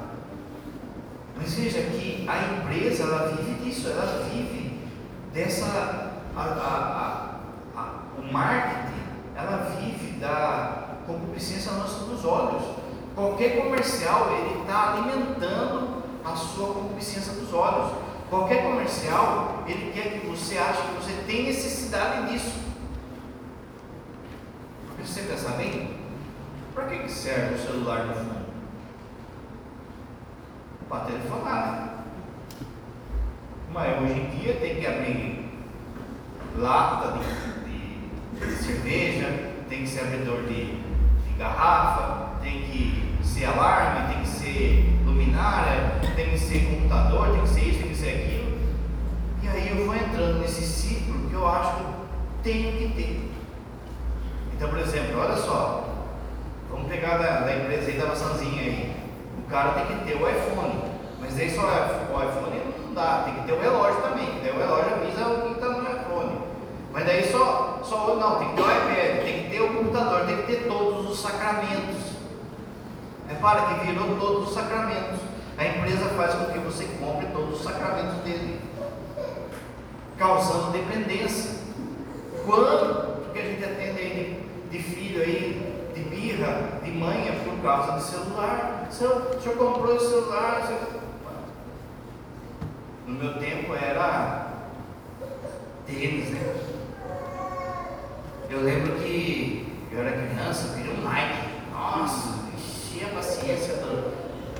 [1.34, 4.78] Mas Mas veja que a empresa ela vive disso, ela vive
[5.32, 6.12] dessa.
[6.36, 9.00] A, a, a, o marketing,
[9.34, 12.62] ela vive da concupiscência dos olhos.
[13.14, 17.92] Qualquer comercial ele está alimentando a sua concupiscência dos olhos.
[18.28, 22.58] Qualquer comercial ele quer que você ache que você tem necessidade disso.
[24.88, 25.96] Porque você pensa bem,
[26.74, 28.46] para que serve o celular no fundo?
[30.88, 32.04] para telefonar.
[33.72, 35.50] Mas hoje em dia tem que abrir
[36.56, 40.85] lata de, de, cerveja, tem que ser abridor de
[41.38, 47.48] garrafa, tem que ser alarme, tem que ser luminária, tem que ser computador, tem que
[47.48, 48.58] ser isso, tem que ser aquilo.
[49.42, 51.84] E aí eu vou entrando nesse ciclo que eu acho que
[52.42, 53.30] tenho que ter.
[54.54, 55.84] Então, por exemplo, olha só,
[56.70, 58.96] vamos pegar da, da empresa aí da maçãzinha aí.
[59.38, 60.96] O cara tem que ter o iPhone.
[61.20, 64.52] Mas aí só o iPhone não dá, tem que ter o relógio também, que daí
[64.52, 66.38] o relógio avisa o que está no iPhone.
[66.92, 70.24] Mas daí só, só não, tem que ter o iPad, tem que ter o computador,
[70.24, 70.85] tem que ter todos os
[71.26, 72.16] sacramentos.
[73.28, 75.20] Repara que virou todos os sacramentos.
[75.58, 78.60] A empresa faz com que você compre todos os sacramentos dele,
[80.16, 81.56] causando dependência.
[82.44, 87.92] Quanto que a gente atende aí de, filho aí, de birra, de manha por causa
[87.92, 88.86] do celular?
[88.88, 90.96] O senhor, o senhor comprou celular, o senhor
[93.06, 94.52] no meu tempo era
[95.86, 96.56] tênis, né?
[98.50, 99.65] Eu lembro que
[99.96, 101.48] eu era criança, eu queria um Nike.
[101.72, 104.12] Nossa, enchia a paciência do,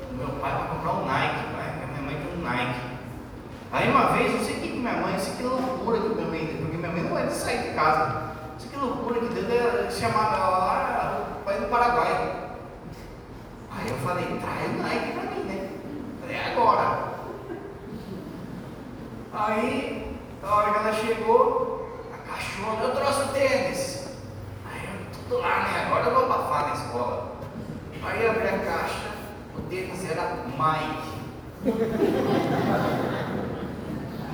[0.09, 2.79] do meu pai para comprar um Nike, pai, minha mãe queria um Nike.
[3.71, 6.57] Aí uma vez, não sei o que minha mãe, isso que loucura que minha mãe,
[6.59, 8.31] porque minha mãe não era de sair de casa.
[8.57, 12.49] Isso que loucura que Deus era chamar ela lá para ir no Paraguai.
[13.71, 15.69] Aí eu falei, traz o Nike para mim, né?
[16.21, 17.07] Falei, é agora.
[19.33, 24.06] Aí, na hora que ela chegou, a cachorra, eu trouxe o tênis.
[25.27, 25.85] Eu, tudo lá, né?
[25.85, 27.35] Agora eu vou abafar na escola.
[28.01, 29.11] Aí eu abri a caixa,
[29.57, 31.17] o tênis era Mike.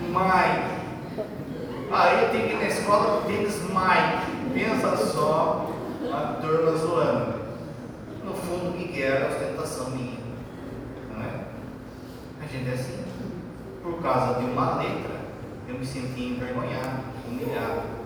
[0.09, 0.73] Mike.
[1.91, 4.53] Aí eu tenho que ir na escola com tênis Mike.
[4.53, 5.71] Pensa só,
[6.11, 7.43] a turma zoando.
[8.23, 10.19] No fundo, o que era a ostentação minha?
[11.11, 11.45] Não é?
[12.41, 13.03] A gente é assim
[13.81, 15.19] por causa de uma letra,
[15.67, 18.02] eu me senti envergonhado, humilhado.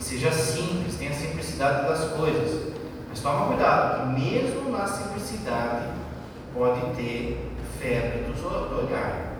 [0.00, 2.72] Seja simples, tenha simplicidade das coisas.
[3.08, 5.88] Mas toma cuidado, que mesmo na simplicidade
[6.54, 9.36] pode ter febre do olhar.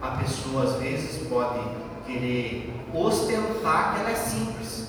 [0.00, 1.60] A pessoa às vezes pode
[2.06, 4.88] querer ostentar que ela é simples.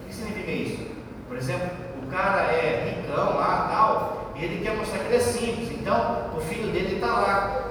[0.00, 0.86] O que significa isso?
[1.28, 1.70] Por exemplo,
[2.02, 5.70] o cara é ricão lá, tal, e ele quer mostrar que ele é simples.
[5.72, 7.64] Então, o filho dele está lá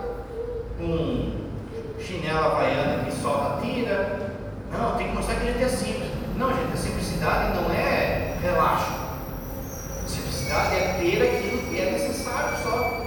[0.78, 1.44] com
[2.00, 4.23] chinela havaiana que solta tira.
[4.74, 6.12] Não, tem que mostrar que a gente é simples.
[6.36, 8.92] Não, gente, a simplicidade não é relaxo.
[10.04, 13.04] A simplicidade é ter aquilo que é necessário só.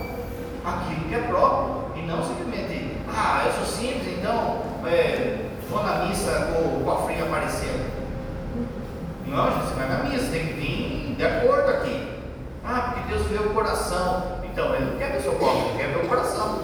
[0.64, 1.86] Aquilo que é próprio.
[1.96, 7.24] E não simplesmente, ah, eu sou simples, então é, vou na missa com o cofrinho
[7.24, 7.90] aparecendo.
[9.26, 12.08] Não, gente, você vai na missa, tem que vir de acordo aqui.
[12.64, 14.40] Ah, porque Deus vê o coração.
[14.44, 16.60] Então, ele não quer ver seu corpo, ele quer ver o coração.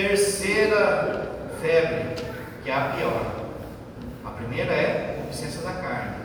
[0.00, 1.28] Terceira
[1.60, 2.24] febre,
[2.64, 3.34] que é a pior.
[4.24, 6.16] A primeira é concupiscência da carne.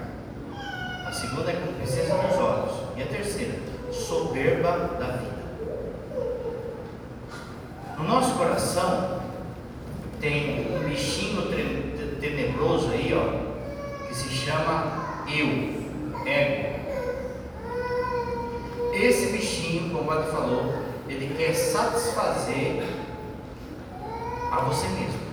[1.05, 2.71] A segunda é concupiscência dos olhos.
[2.95, 3.55] E a terceira,
[3.91, 5.35] soberba da vida.
[7.97, 9.19] No nosso coração
[10.21, 11.41] tem um bichinho
[12.21, 15.83] tenebroso aí, ó, que se chama eu,
[16.25, 16.75] ego.
[18.93, 20.73] Esse bichinho, como o padre falou,
[21.09, 22.94] ele quer satisfazer
[24.51, 25.25] a você mesmo.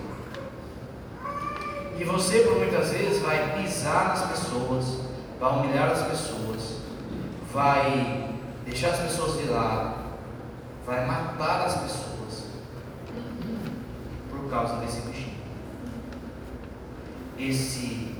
[1.98, 5.00] E você, por muitas vezes, vai pisar nas pessoas,
[5.38, 6.80] vai humilhar as pessoas,
[7.52, 8.30] vai
[8.64, 9.94] deixar as pessoas de lado,
[10.86, 12.46] vai matar as pessoas
[14.30, 15.36] por causa desse bichinho.
[17.38, 18.16] Esse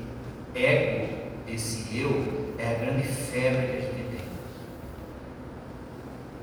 [0.55, 4.25] ego esse eu é a grande febre que a gente tem.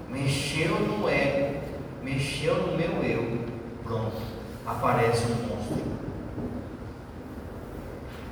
[0.09, 1.59] Mexeu no ego,
[2.03, 3.45] mexeu no meu eu,
[3.83, 4.21] pronto,
[5.11, 5.83] aparece um monstro.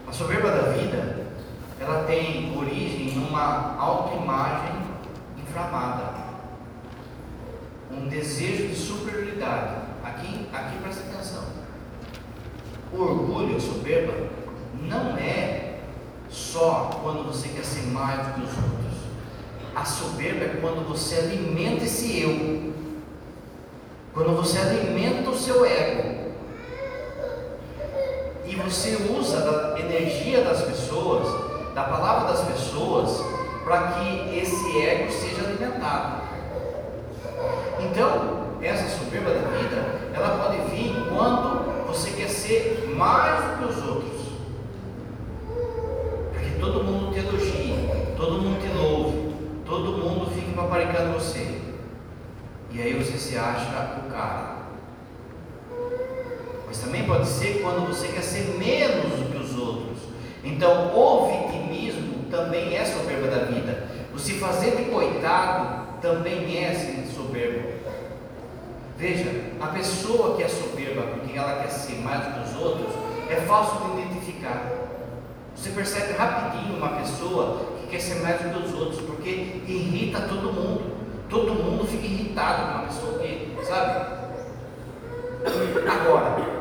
[0.07, 1.27] A soberba da vida,
[1.81, 4.77] ela tem origem numa autoimagem
[5.37, 6.15] inflamada,
[7.91, 9.89] um desejo de superioridade.
[10.05, 11.45] Aqui, aqui presta atenção.
[12.93, 14.15] O orgulho, a soberba,
[14.83, 15.81] não é
[16.31, 18.99] só quando você quer ser mais do que os outros.
[19.75, 22.73] A soberba é quando você alimenta esse eu.
[24.15, 26.19] Quando você alimenta o seu ego.
[28.49, 33.23] E você usa da energia das pessoas, da palavra das pessoas,
[33.63, 36.23] para que esse ego seja alimentado.
[37.79, 43.65] Então, essa soberba da vida, ela pode vir quando você quer ser mais do que
[43.71, 44.23] os outros.
[46.33, 49.35] Porque todo mundo te elogia, todo mundo te louve,
[49.67, 51.61] todo mundo fica paparicando você.
[52.71, 54.59] E aí você se acha o cara.
[56.69, 59.99] Mas também pode ser quando você quer ser menos do que os outros.
[60.45, 63.89] Então, o vitimismo também é soberba da vida.
[64.15, 66.75] O se fazer de coitado também é
[67.15, 67.69] soberbo.
[68.99, 72.95] Veja, a pessoa que é soberba porque ela quer ser mais do que os outros,
[73.31, 74.71] é fácil de identificar.
[75.57, 80.21] Você percebe rapidinho uma pessoa que quer ser mais do que os outros, porque irrita
[80.21, 80.99] todo mundo.
[81.31, 84.19] Todo mundo fica irritado com uma pessoa que, sabe?
[85.89, 86.59] Agora,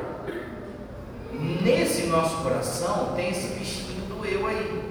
[1.39, 4.82] nesse nosso coração tem esse bichinho do eu aí,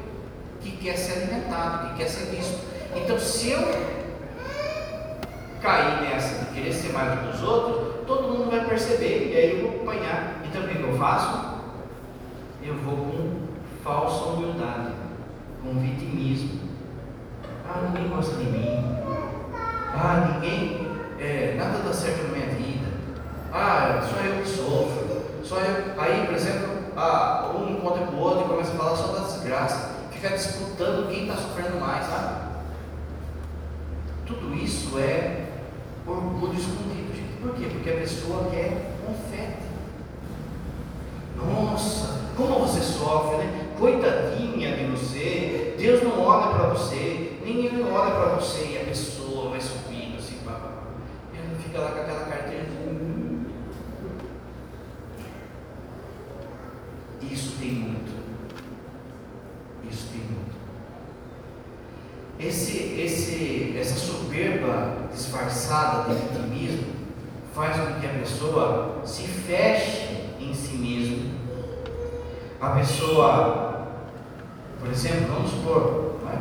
[0.60, 2.60] que quer ser alimentado, que quer ser visto.
[2.94, 3.60] Então, se eu
[5.60, 9.36] cair nessa de querer ser mais do que os outros, todo mundo vai perceber, e
[9.36, 10.40] aí eu vou acompanhar.
[10.44, 11.56] Então o que eu faço?
[12.62, 13.40] Eu vou com
[13.82, 14.92] falsa humildade,
[15.62, 16.60] com vitimismo.
[17.68, 18.84] Ah, ninguém gosta de mim.
[19.94, 20.86] Ah, ninguém,
[21.18, 22.86] é, nada dá certo na minha vida.
[23.52, 25.06] Ah, só eu que sofro.
[25.42, 26.00] Só eu.
[26.00, 29.26] Aí, por exemplo, ah, um encontra com o outro e começa a falar só da
[29.26, 29.96] desgraça.
[30.10, 32.46] Fica disputando quem está sofrendo mais, sabe?
[34.26, 35.46] Tudo isso é
[36.06, 37.40] orgulho escondido, gente.
[37.40, 37.66] Por quê?
[37.70, 39.66] Porque a pessoa quer confete.
[41.36, 43.66] Nossa, como você sofre, né?
[43.78, 49.50] Coitadinha de você, Deus não olha para você, ninguém olha para você e a pessoa
[49.50, 50.72] vai subindo assim, pá, pá,
[51.34, 52.64] e ela fica lá com aquela carteira.
[52.88, 53.44] Hum.
[57.20, 58.16] Isso tem muito.
[59.90, 60.56] Isso tem muito.
[62.56, 66.86] Esse, esse, essa soberba disfarçada de vitimismo
[67.54, 71.34] faz com que a pessoa se feche em si mesmo.
[72.58, 73.88] A pessoa,
[74.80, 76.38] por exemplo, vamos supor, não é?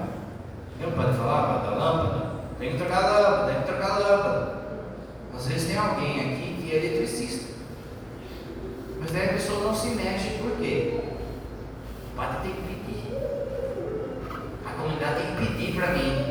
[0.79, 2.31] Não pode falar da lâmpada?
[2.59, 4.55] Tem que trocar a lâmpada, tem que trocar a lâmpada.
[5.35, 7.55] Às vezes tem alguém aqui que é eletricista.
[9.01, 10.97] Mas daí a pessoa não se mexe, por quê?
[12.13, 13.17] O padre tem que pedir.
[14.65, 16.25] A comunidade tem que pedir para mim.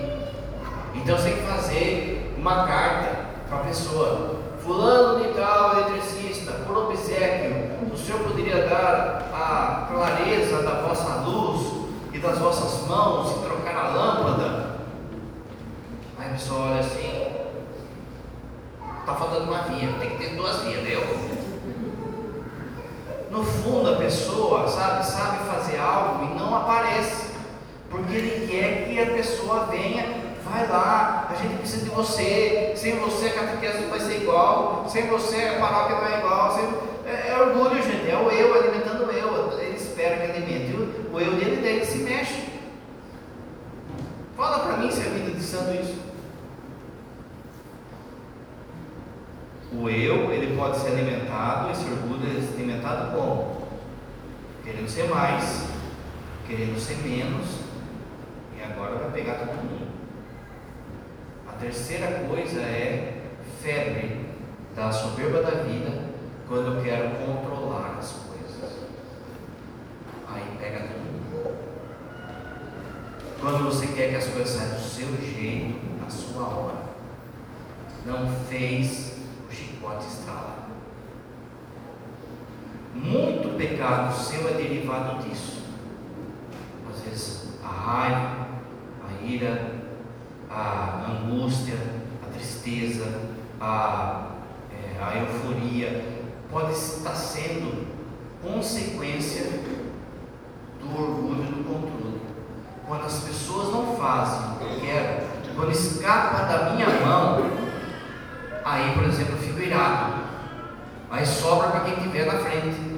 [0.95, 3.17] Então você tem que fazer uma carta
[3.49, 4.45] para a pessoa.
[4.63, 11.85] Fulano de tal, eletricista, por obsequio, o senhor poderia dar a clareza da vossa luz
[12.13, 14.77] e das vossas mãos e trocar a lâmpada?
[16.19, 17.27] Aí a pessoa olha assim,
[19.01, 21.35] está faltando uma via, tem que ter duas vias, deu?
[23.31, 27.24] No fundo a pessoa, sabe, sabe fazer algo e não aparece,
[27.95, 32.99] porque ele quer que a pessoa venha vai lá, a gente precisa de você, sem
[32.99, 36.65] você a catequese não vai ser igual, sem você a paróquia não é igual, sem...
[37.07, 41.15] é, é, orgulho, gente, é o eu alimentando o eu, ele espera que alimente, o,
[41.15, 42.45] o eu dele, dele se mexe.
[44.37, 45.95] Fala para mim se é vida de santo isso.
[49.73, 53.69] O eu, ele pode ser alimentado, esse orgulho é alimentado como?
[54.65, 55.69] Querendo ser mais,
[56.47, 57.64] querendo ser menos,
[58.65, 59.89] agora vai pegar todo mundo.
[61.49, 63.23] A terceira coisa é
[63.63, 64.27] febre
[64.75, 66.11] da soberba da vida,
[66.49, 68.89] quando eu quero controlar as coisas.
[70.29, 71.05] Aí pega tudo.
[73.41, 76.85] Quando você quer que as coisas saiam do seu jeito, na sua hora.
[78.07, 80.69] Não fez, o chicote estrala.
[82.95, 85.63] Muito pecado seu é derivado disso.
[86.91, 88.44] Às vezes a raiva,
[89.09, 89.75] a ira,
[90.51, 91.77] a angústia,
[92.23, 93.21] a tristeza,
[93.61, 94.27] a,
[94.71, 96.05] é, a euforia,
[96.51, 97.87] pode estar sendo
[98.43, 99.45] consequência
[100.81, 102.21] do orgulho do controle.
[102.87, 105.27] Quando as pessoas não fazem o que eu quero,
[105.57, 107.51] quando escapa da minha mão,
[108.65, 110.25] aí, por exemplo, eu fico irado.
[111.11, 112.95] Aí sobra para quem estiver na frente.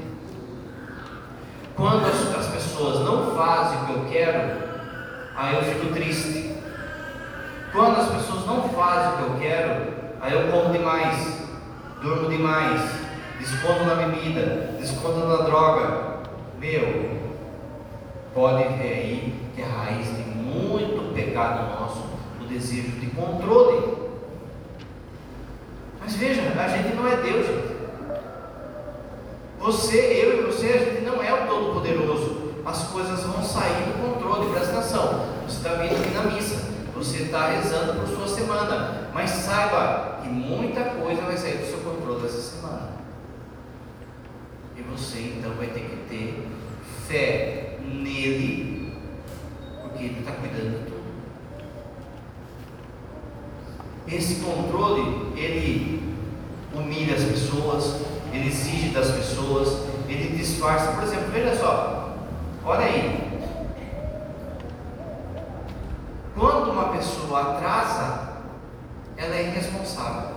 [1.76, 4.65] Quando as, as pessoas não fazem o que eu quero,
[5.36, 6.56] aí eu fico triste.
[7.72, 11.42] Quando as pessoas não fazem o que eu quero, aí eu como demais,
[12.00, 12.80] durmo demais,
[13.38, 16.16] desconto na bebida, desconto na droga.
[16.58, 17.20] Meu,
[18.34, 22.02] pode ver aí que é a raiz de muito pecado nosso,
[22.40, 23.94] o desejo de controle.
[26.00, 27.76] Mas veja, a gente não é Deus, gente.
[29.58, 32.35] Você, eu e você, a gente não é o Todo-Poderoso.
[32.66, 35.24] As coisas vão sair do controle, presta atenção.
[35.46, 40.28] Você está vindo aqui na missa, você está rezando por sua semana, mas saiba que
[40.28, 42.88] muita coisa vai sair do seu controle essa semana.
[44.76, 46.48] E você então vai ter que ter
[47.06, 48.98] fé nele,
[49.82, 50.96] porque ele está cuidando de tudo.
[54.08, 56.16] Esse controle, ele
[56.74, 58.02] humilha as pessoas,
[58.32, 60.92] ele exige das pessoas, ele disfarça.
[60.92, 62.05] Por exemplo, veja só,
[62.66, 63.26] olha aí.
[66.34, 68.42] Quando uma pessoa atrasa,
[69.16, 70.36] ela é irresponsável.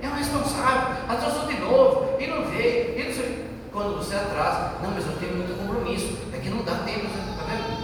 [0.00, 3.50] É um responsável, atrasou de novo, e não veio, e não sei.
[3.70, 7.06] Quando você atrasa, não, mas eu tenho muito compromisso, é que não dá tempo,
[7.36, 7.80] tá vendo?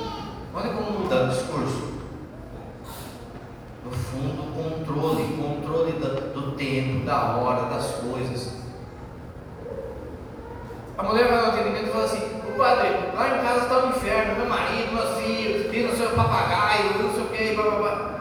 [0.54, 1.96] Olha como muda o discurso.
[3.84, 8.56] No fundo, controle, controle do, do tempo, da hora, das coisas.
[10.96, 13.90] A mulher vai no atendimento e fala assim: padre, lá em casa está o um
[13.90, 18.20] inferno, meu marido, meus filhos, sei o papagaio, não sei o que, blá blá blá.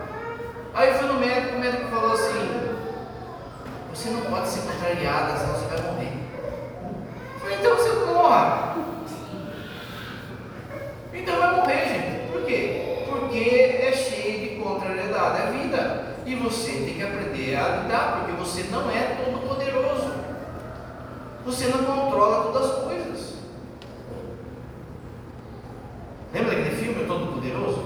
[0.73, 2.75] Aí eu fui no médico, o médico falou assim:
[3.93, 6.13] você não pode ser contrariada, senão você vai morrer.
[7.59, 8.75] Então você morra.
[11.13, 12.31] Então vai morrer, gente.
[12.31, 13.05] Por quê?
[13.09, 16.05] Porque é cheio de contrariedade a vida.
[16.25, 20.11] E você tem que aprender a lidar, porque você não é todo poderoso.
[21.45, 23.35] Você não controla todas as coisas.
[26.35, 27.79] Lembra daquele filme O Todo Poderoso?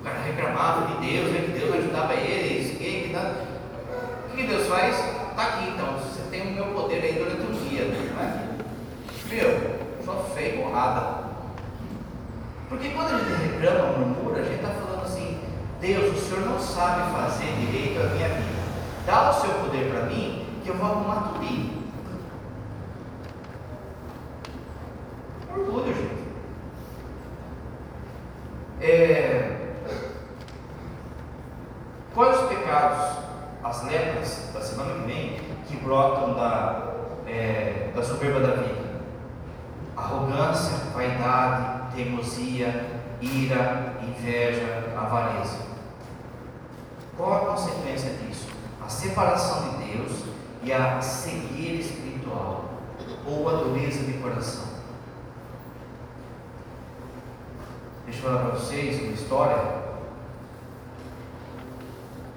[0.00, 4.46] O cara reclamava de Deus, né, que Deus ajudava ele, isso, que, que, o que
[4.48, 4.96] Deus faz?
[4.96, 7.84] Está aqui então, você tem o meu poder aí durante o dia.
[7.84, 8.58] Né?
[9.28, 11.24] Meu, só feio e borrada.
[12.68, 15.38] Porque quando a gente reclama, murmura, a gente está falando assim:
[15.80, 18.64] Deus, o Senhor não sabe fazer direito a minha vida.
[19.06, 21.84] Dá o seu poder para mim, que eu vou arrumar tudo.
[25.56, 26.24] Orgulho, gente.
[28.80, 29.56] É...
[32.14, 33.18] Quais os pecados,
[33.62, 36.92] as lepras da semana que vem, que brotam da,
[37.26, 38.84] é, da soberba da vida?
[39.96, 45.58] Arrogância, vaidade, teimosia, ira, inveja, avareza.
[47.16, 48.48] Qual a consequência disso?
[48.84, 50.24] A separação de Deus
[50.62, 52.64] e a cegueira espiritual,
[53.26, 54.74] ou a dureza de coração.
[58.04, 59.84] Deixa eu falar para vocês uma história.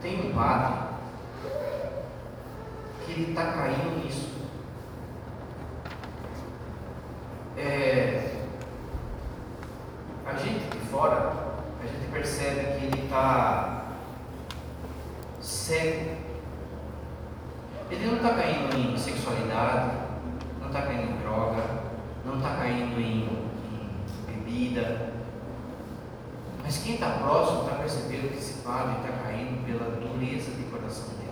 [0.01, 0.87] Tem um padre
[3.05, 4.29] que ele está caindo nisso.
[7.57, 8.43] É,
[10.25, 11.33] a gente de fora,
[11.81, 13.77] a gente percebe que ele está
[15.67, 16.15] cego.
[17.91, 19.97] Ele não está caindo em sexualidade,
[20.61, 21.63] não está caindo em droga,
[22.25, 23.27] não está caindo em,
[24.29, 25.11] em bebida,
[26.63, 31.09] mas quem está próximo está percebendo que esse padre está caindo pela dureza de coração
[31.15, 31.27] dele.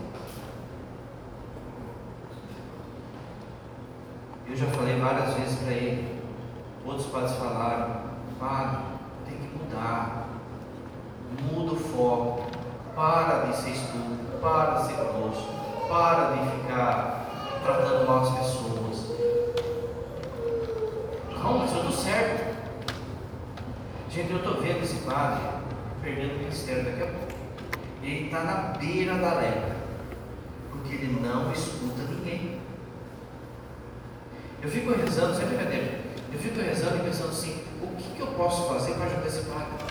[4.47, 6.21] Eu já falei várias vezes para ele.
[6.85, 8.01] Outros padres falaram,
[8.37, 8.83] padre,
[9.25, 10.27] tem que mudar.
[11.51, 12.54] Muda o foco.
[12.95, 15.49] Para de ser estúpido, para de ser grosso,
[15.89, 17.25] para de ficar
[17.61, 18.65] tratando mal as pessoas.
[21.31, 22.55] Não, mas eu estou certo.
[24.09, 25.41] Gente, eu estou vendo esse padre
[26.01, 27.33] perdendo o ministério daqui a pouco.
[28.01, 29.75] Ele está na beira da lepra,
[30.71, 32.61] porque ele não escuta ninguém.
[34.61, 35.99] Eu fico rezando, sem brincadeira,
[36.31, 39.41] eu fico rezando e pensando assim: o que, que eu posso fazer para ajudar esse
[39.41, 39.84] padre?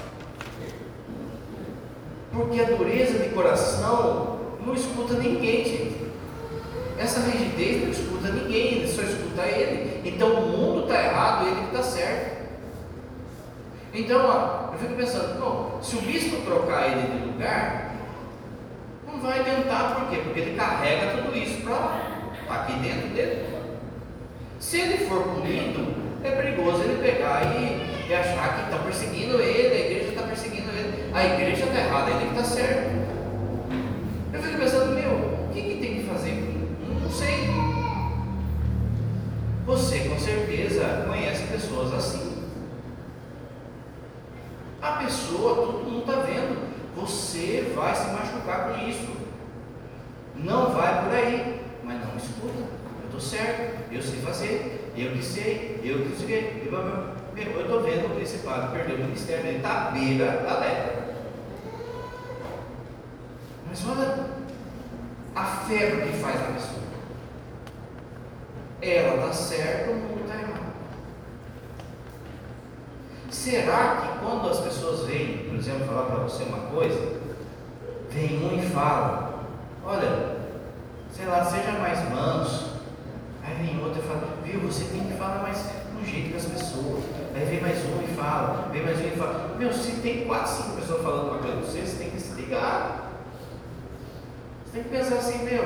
[2.35, 6.05] Porque a dureza de coração não escuta ninguém, gente.
[6.99, 10.01] Essa rigidez não escuta ninguém, ele só escuta ele.
[10.05, 12.35] Então o mundo está errado, ele está certo.
[13.93, 17.95] Então, ó, eu fico pensando, bom, se o bispo trocar ele de lugar,
[19.07, 20.21] não vai adiantar, por quê?
[20.25, 22.01] Porque ele carrega tudo isso para lá,
[22.41, 23.47] está aqui dentro dele.
[24.59, 29.75] Se ele for punido, é perigoso ele pegar e, e achar que está perseguindo ele,
[29.75, 30.04] a igreja
[31.15, 32.91] a igreja está errada, ele que está certo.
[34.33, 35.13] Eu fico pensando, meu,
[35.45, 36.69] o que, que tem que fazer?
[37.01, 37.49] Não sei.
[39.65, 42.43] Você com certeza conhece pessoas assim.
[44.83, 49.15] A pessoa, todo mundo está vendo, você vai se machucar com isso.
[50.35, 52.59] Não vai por aí, mas não escuta.
[52.59, 56.65] Eu estou certo, eu sei fazer, eu que sei, eu que sei.
[57.37, 61.04] Eu estou vendo esse padre perdeu o ministério, ele está à beira da lepra.
[63.75, 64.27] Mas olha
[65.35, 66.85] a fé que faz na pessoa.
[68.81, 70.75] Ela está certa, o mundo está errado.
[73.33, 77.21] Será que quando as pessoas vêm, por exemplo, falar para você uma coisa,
[78.11, 79.45] vem um e fala,
[79.85, 80.37] olha,
[81.11, 82.75] sei lá, seja mais manso.
[83.43, 87.03] Aí vem outro e fala, viu, você tem que falar mais no jeito das pessoas.
[87.35, 90.53] Aí vem mais um e fala, vem mais um e fala, meu, se tem quatro,
[90.53, 93.04] cinco pessoas falando uma coisa você, você tem que se ligar.
[94.75, 95.63] Tem que pensar assim, meu,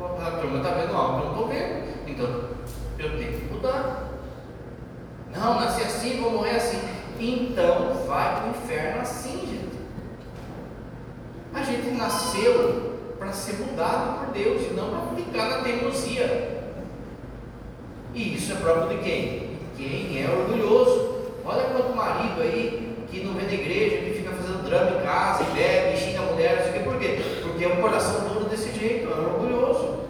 [0.00, 2.08] a turma está vendo algo que eu não estou vendo.
[2.08, 2.26] Então,
[2.98, 4.08] eu tenho que mudar.
[5.32, 6.80] Não, nasci assim, vou morrer assim.
[7.20, 9.78] Então, vai para o inferno assim, gente.
[11.54, 16.64] A gente nasceu para ser mudado por Deus e não para ficar na teimosia.
[18.12, 19.58] E isso é próprio de quem?
[19.76, 21.30] Quem é orgulhoso.
[21.44, 25.44] Olha quanto marido aí que não vem na igreja, que fica fazendo drama em casa,
[25.44, 26.81] e bebe, e xinga a mulher, quê.
[27.62, 30.00] É um coração todo desse jeito, é orgulhoso.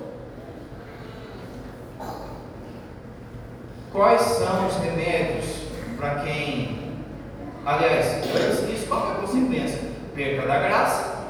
[3.92, 5.64] Quais são os remédios
[5.98, 6.96] para quem,
[7.66, 9.80] aliás, antes disso, qual é a consequência?
[10.14, 11.26] Perca da graça,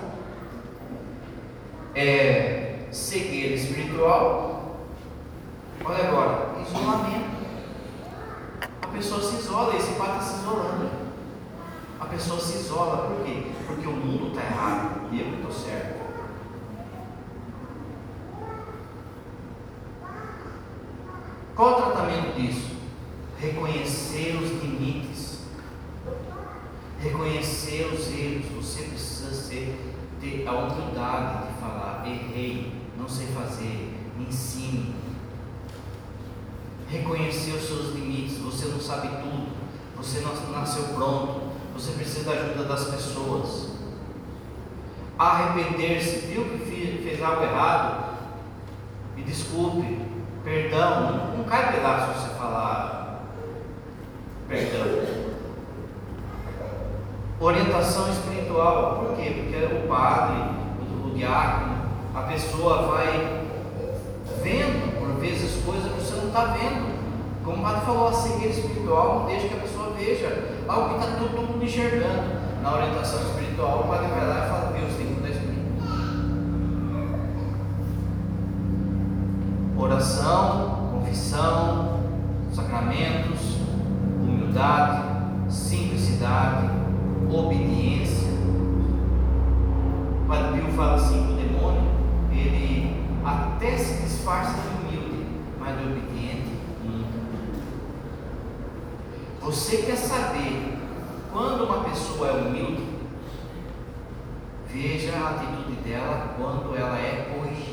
[1.96, 4.76] é, cegueira espiritual.
[5.84, 7.32] Olha agora, isolamento.
[8.80, 10.88] A pessoa se isola, esse pai está se isolando.
[11.98, 13.50] A pessoa se isola, por quê?
[13.66, 16.02] Porque o mundo está errado e eu estou certo.
[21.54, 21.92] Qual o
[22.42, 22.72] disso?
[23.38, 25.38] Reconhecer os limites,
[27.00, 28.46] reconhecer os erros.
[28.56, 34.94] Você precisa ser, ter a humildade de falar: errei, não sei fazer, me ensine.
[36.88, 38.38] Reconhecer os seus limites.
[38.38, 39.48] Você não sabe tudo,
[39.96, 43.72] você não nasceu pronto, você precisa da ajuda das pessoas.
[45.18, 48.18] Arrepender-se, viu que fez algo errado?
[49.16, 50.11] Me desculpe,
[50.44, 51.34] perdão.
[51.36, 53.22] Não, cai pedaço você falar
[54.48, 55.02] perdão.
[57.40, 59.30] Orientação espiritual, por quê?
[59.30, 60.42] Porque o padre,
[60.80, 61.72] o, o diácono,
[62.14, 63.42] a pessoa vai
[64.42, 66.92] vendo por vezes coisas que você não está vendo.
[67.44, 71.04] Como o padre falou, a cegueira espiritual não deixa que a pessoa veja algo que
[71.04, 72.42] está todo mundo enxergando.
[72.62, 75.52] Na orientação espiritual, o padre vai lá e fala, Deus tem que mudar isso
[79.82, 81.98] Oração, confissão,
[82.54, 83.56] sacramentos,
[84.22, 85.02] humildade,
[85.52, 86.70] simplicidade,
[87.28, 88.28] obediência.
[90.22, 91.82] O Padre Pio fala assim: o demônio,
[92.30, 95.26] ele até se disfarça de humilde,
[95.58, 97.18] mas de obediente nunca.
[99.40, 100.78] Você quer saber
[101.32, 102.84] quando uma pessoa é humilde?
[104.68, 107.71] Veja a atitude dela quando ela é corrigida.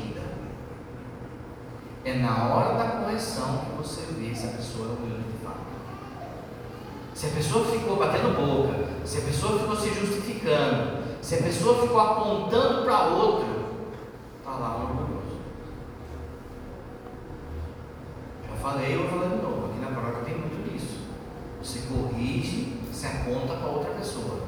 [2.02, 5.60] É na hora da correção que você vê se a pessoa é humilde de fato.
[7.14, 11.82] Se a pessoa ficou batendo boca, se a pessoa ficou se justificando, se a pessoa
[11.82, 13.46] ficou apontando para outro,
[14.38, 15.40] está lá um orgulhoso.
[18.48, 19.66] Já falei, eu vou falar de novo.
[19.66, 21.00] Aqui na paróquia tem muito disso.
[21.62, 24.40] Você corrige, se aponta para outra pessoa.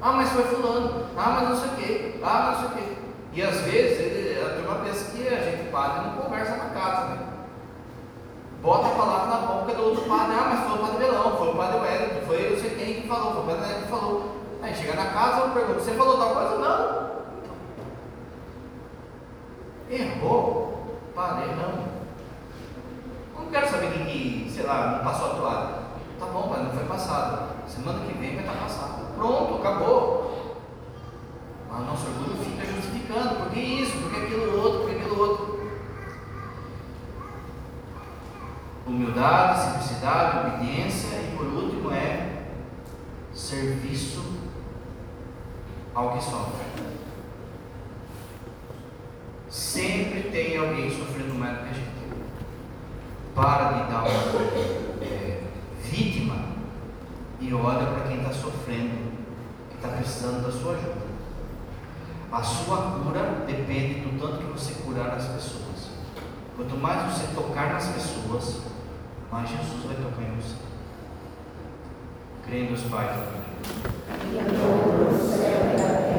[0.00, 1.06] Ah, mas foi fulano.
[1.14, 2.20] Ah, mas não sei o quê.
[2.22, 2.96] Ah, não sei o quê.
[3.34, 4.25] E às vezes ele,
[4.96, 7.18] pensa que a gente, padre, não conversa na casa, né?
[8.62, 11.48] Bota a palavra na boca do outro padre, ah, mas foi o padre Belão, foi
[11.48, 14.36] o padre Wellington, foi não sei quem que falou, foi o padre Neto que falou.
[14.62, 16.58] Aí chega na casa, eu pergunto, você falou tal coisa?
[16.58, 17.06] Não.
[19.90, 20.98] Errou?
[21.14, 21.86] Padre, erramos.
[23.36, 25.86] Eu não quero saber quem que, sei lá, não passou a toalha.
[26.18, 27.56] Tá bom, padre, não foi passado.
[27.68, 29.14] Semana que vem vai estar passado.
[29.14, 30.56] Pronto, acabou.
[31.70, 34.85] Mas o nosso orgulho fica justificando, porque isso, porque aquilo outro.
[38.86, 42.44] Humildade, simplicidade, obediência e por último é
[43.34, 44.22] serviço
[45.92, 46.64] ao que sofre.
[49.48, 51.86] Sempre tem alguém sofrendo mais do que a gente.
[53.34, 55.42] Para de dar uma é,
[55.82, 56.46] vítima
[57.40, 59.12] e olha para quem está sofrendo,
[59.68, 61.06] que está precisando da sua ajuda.
[62.30, 65.90] A sua cura depende do tanto que você curar as pessoas.
[66.56, 68.60] Quanto mais você tocar nas pessoas,
[69.30, 70.56] mas Jesus vai tocar em você.
[72.46, 73.26] Crê em Deus Pai.
[74.32, 76.15] E a todos,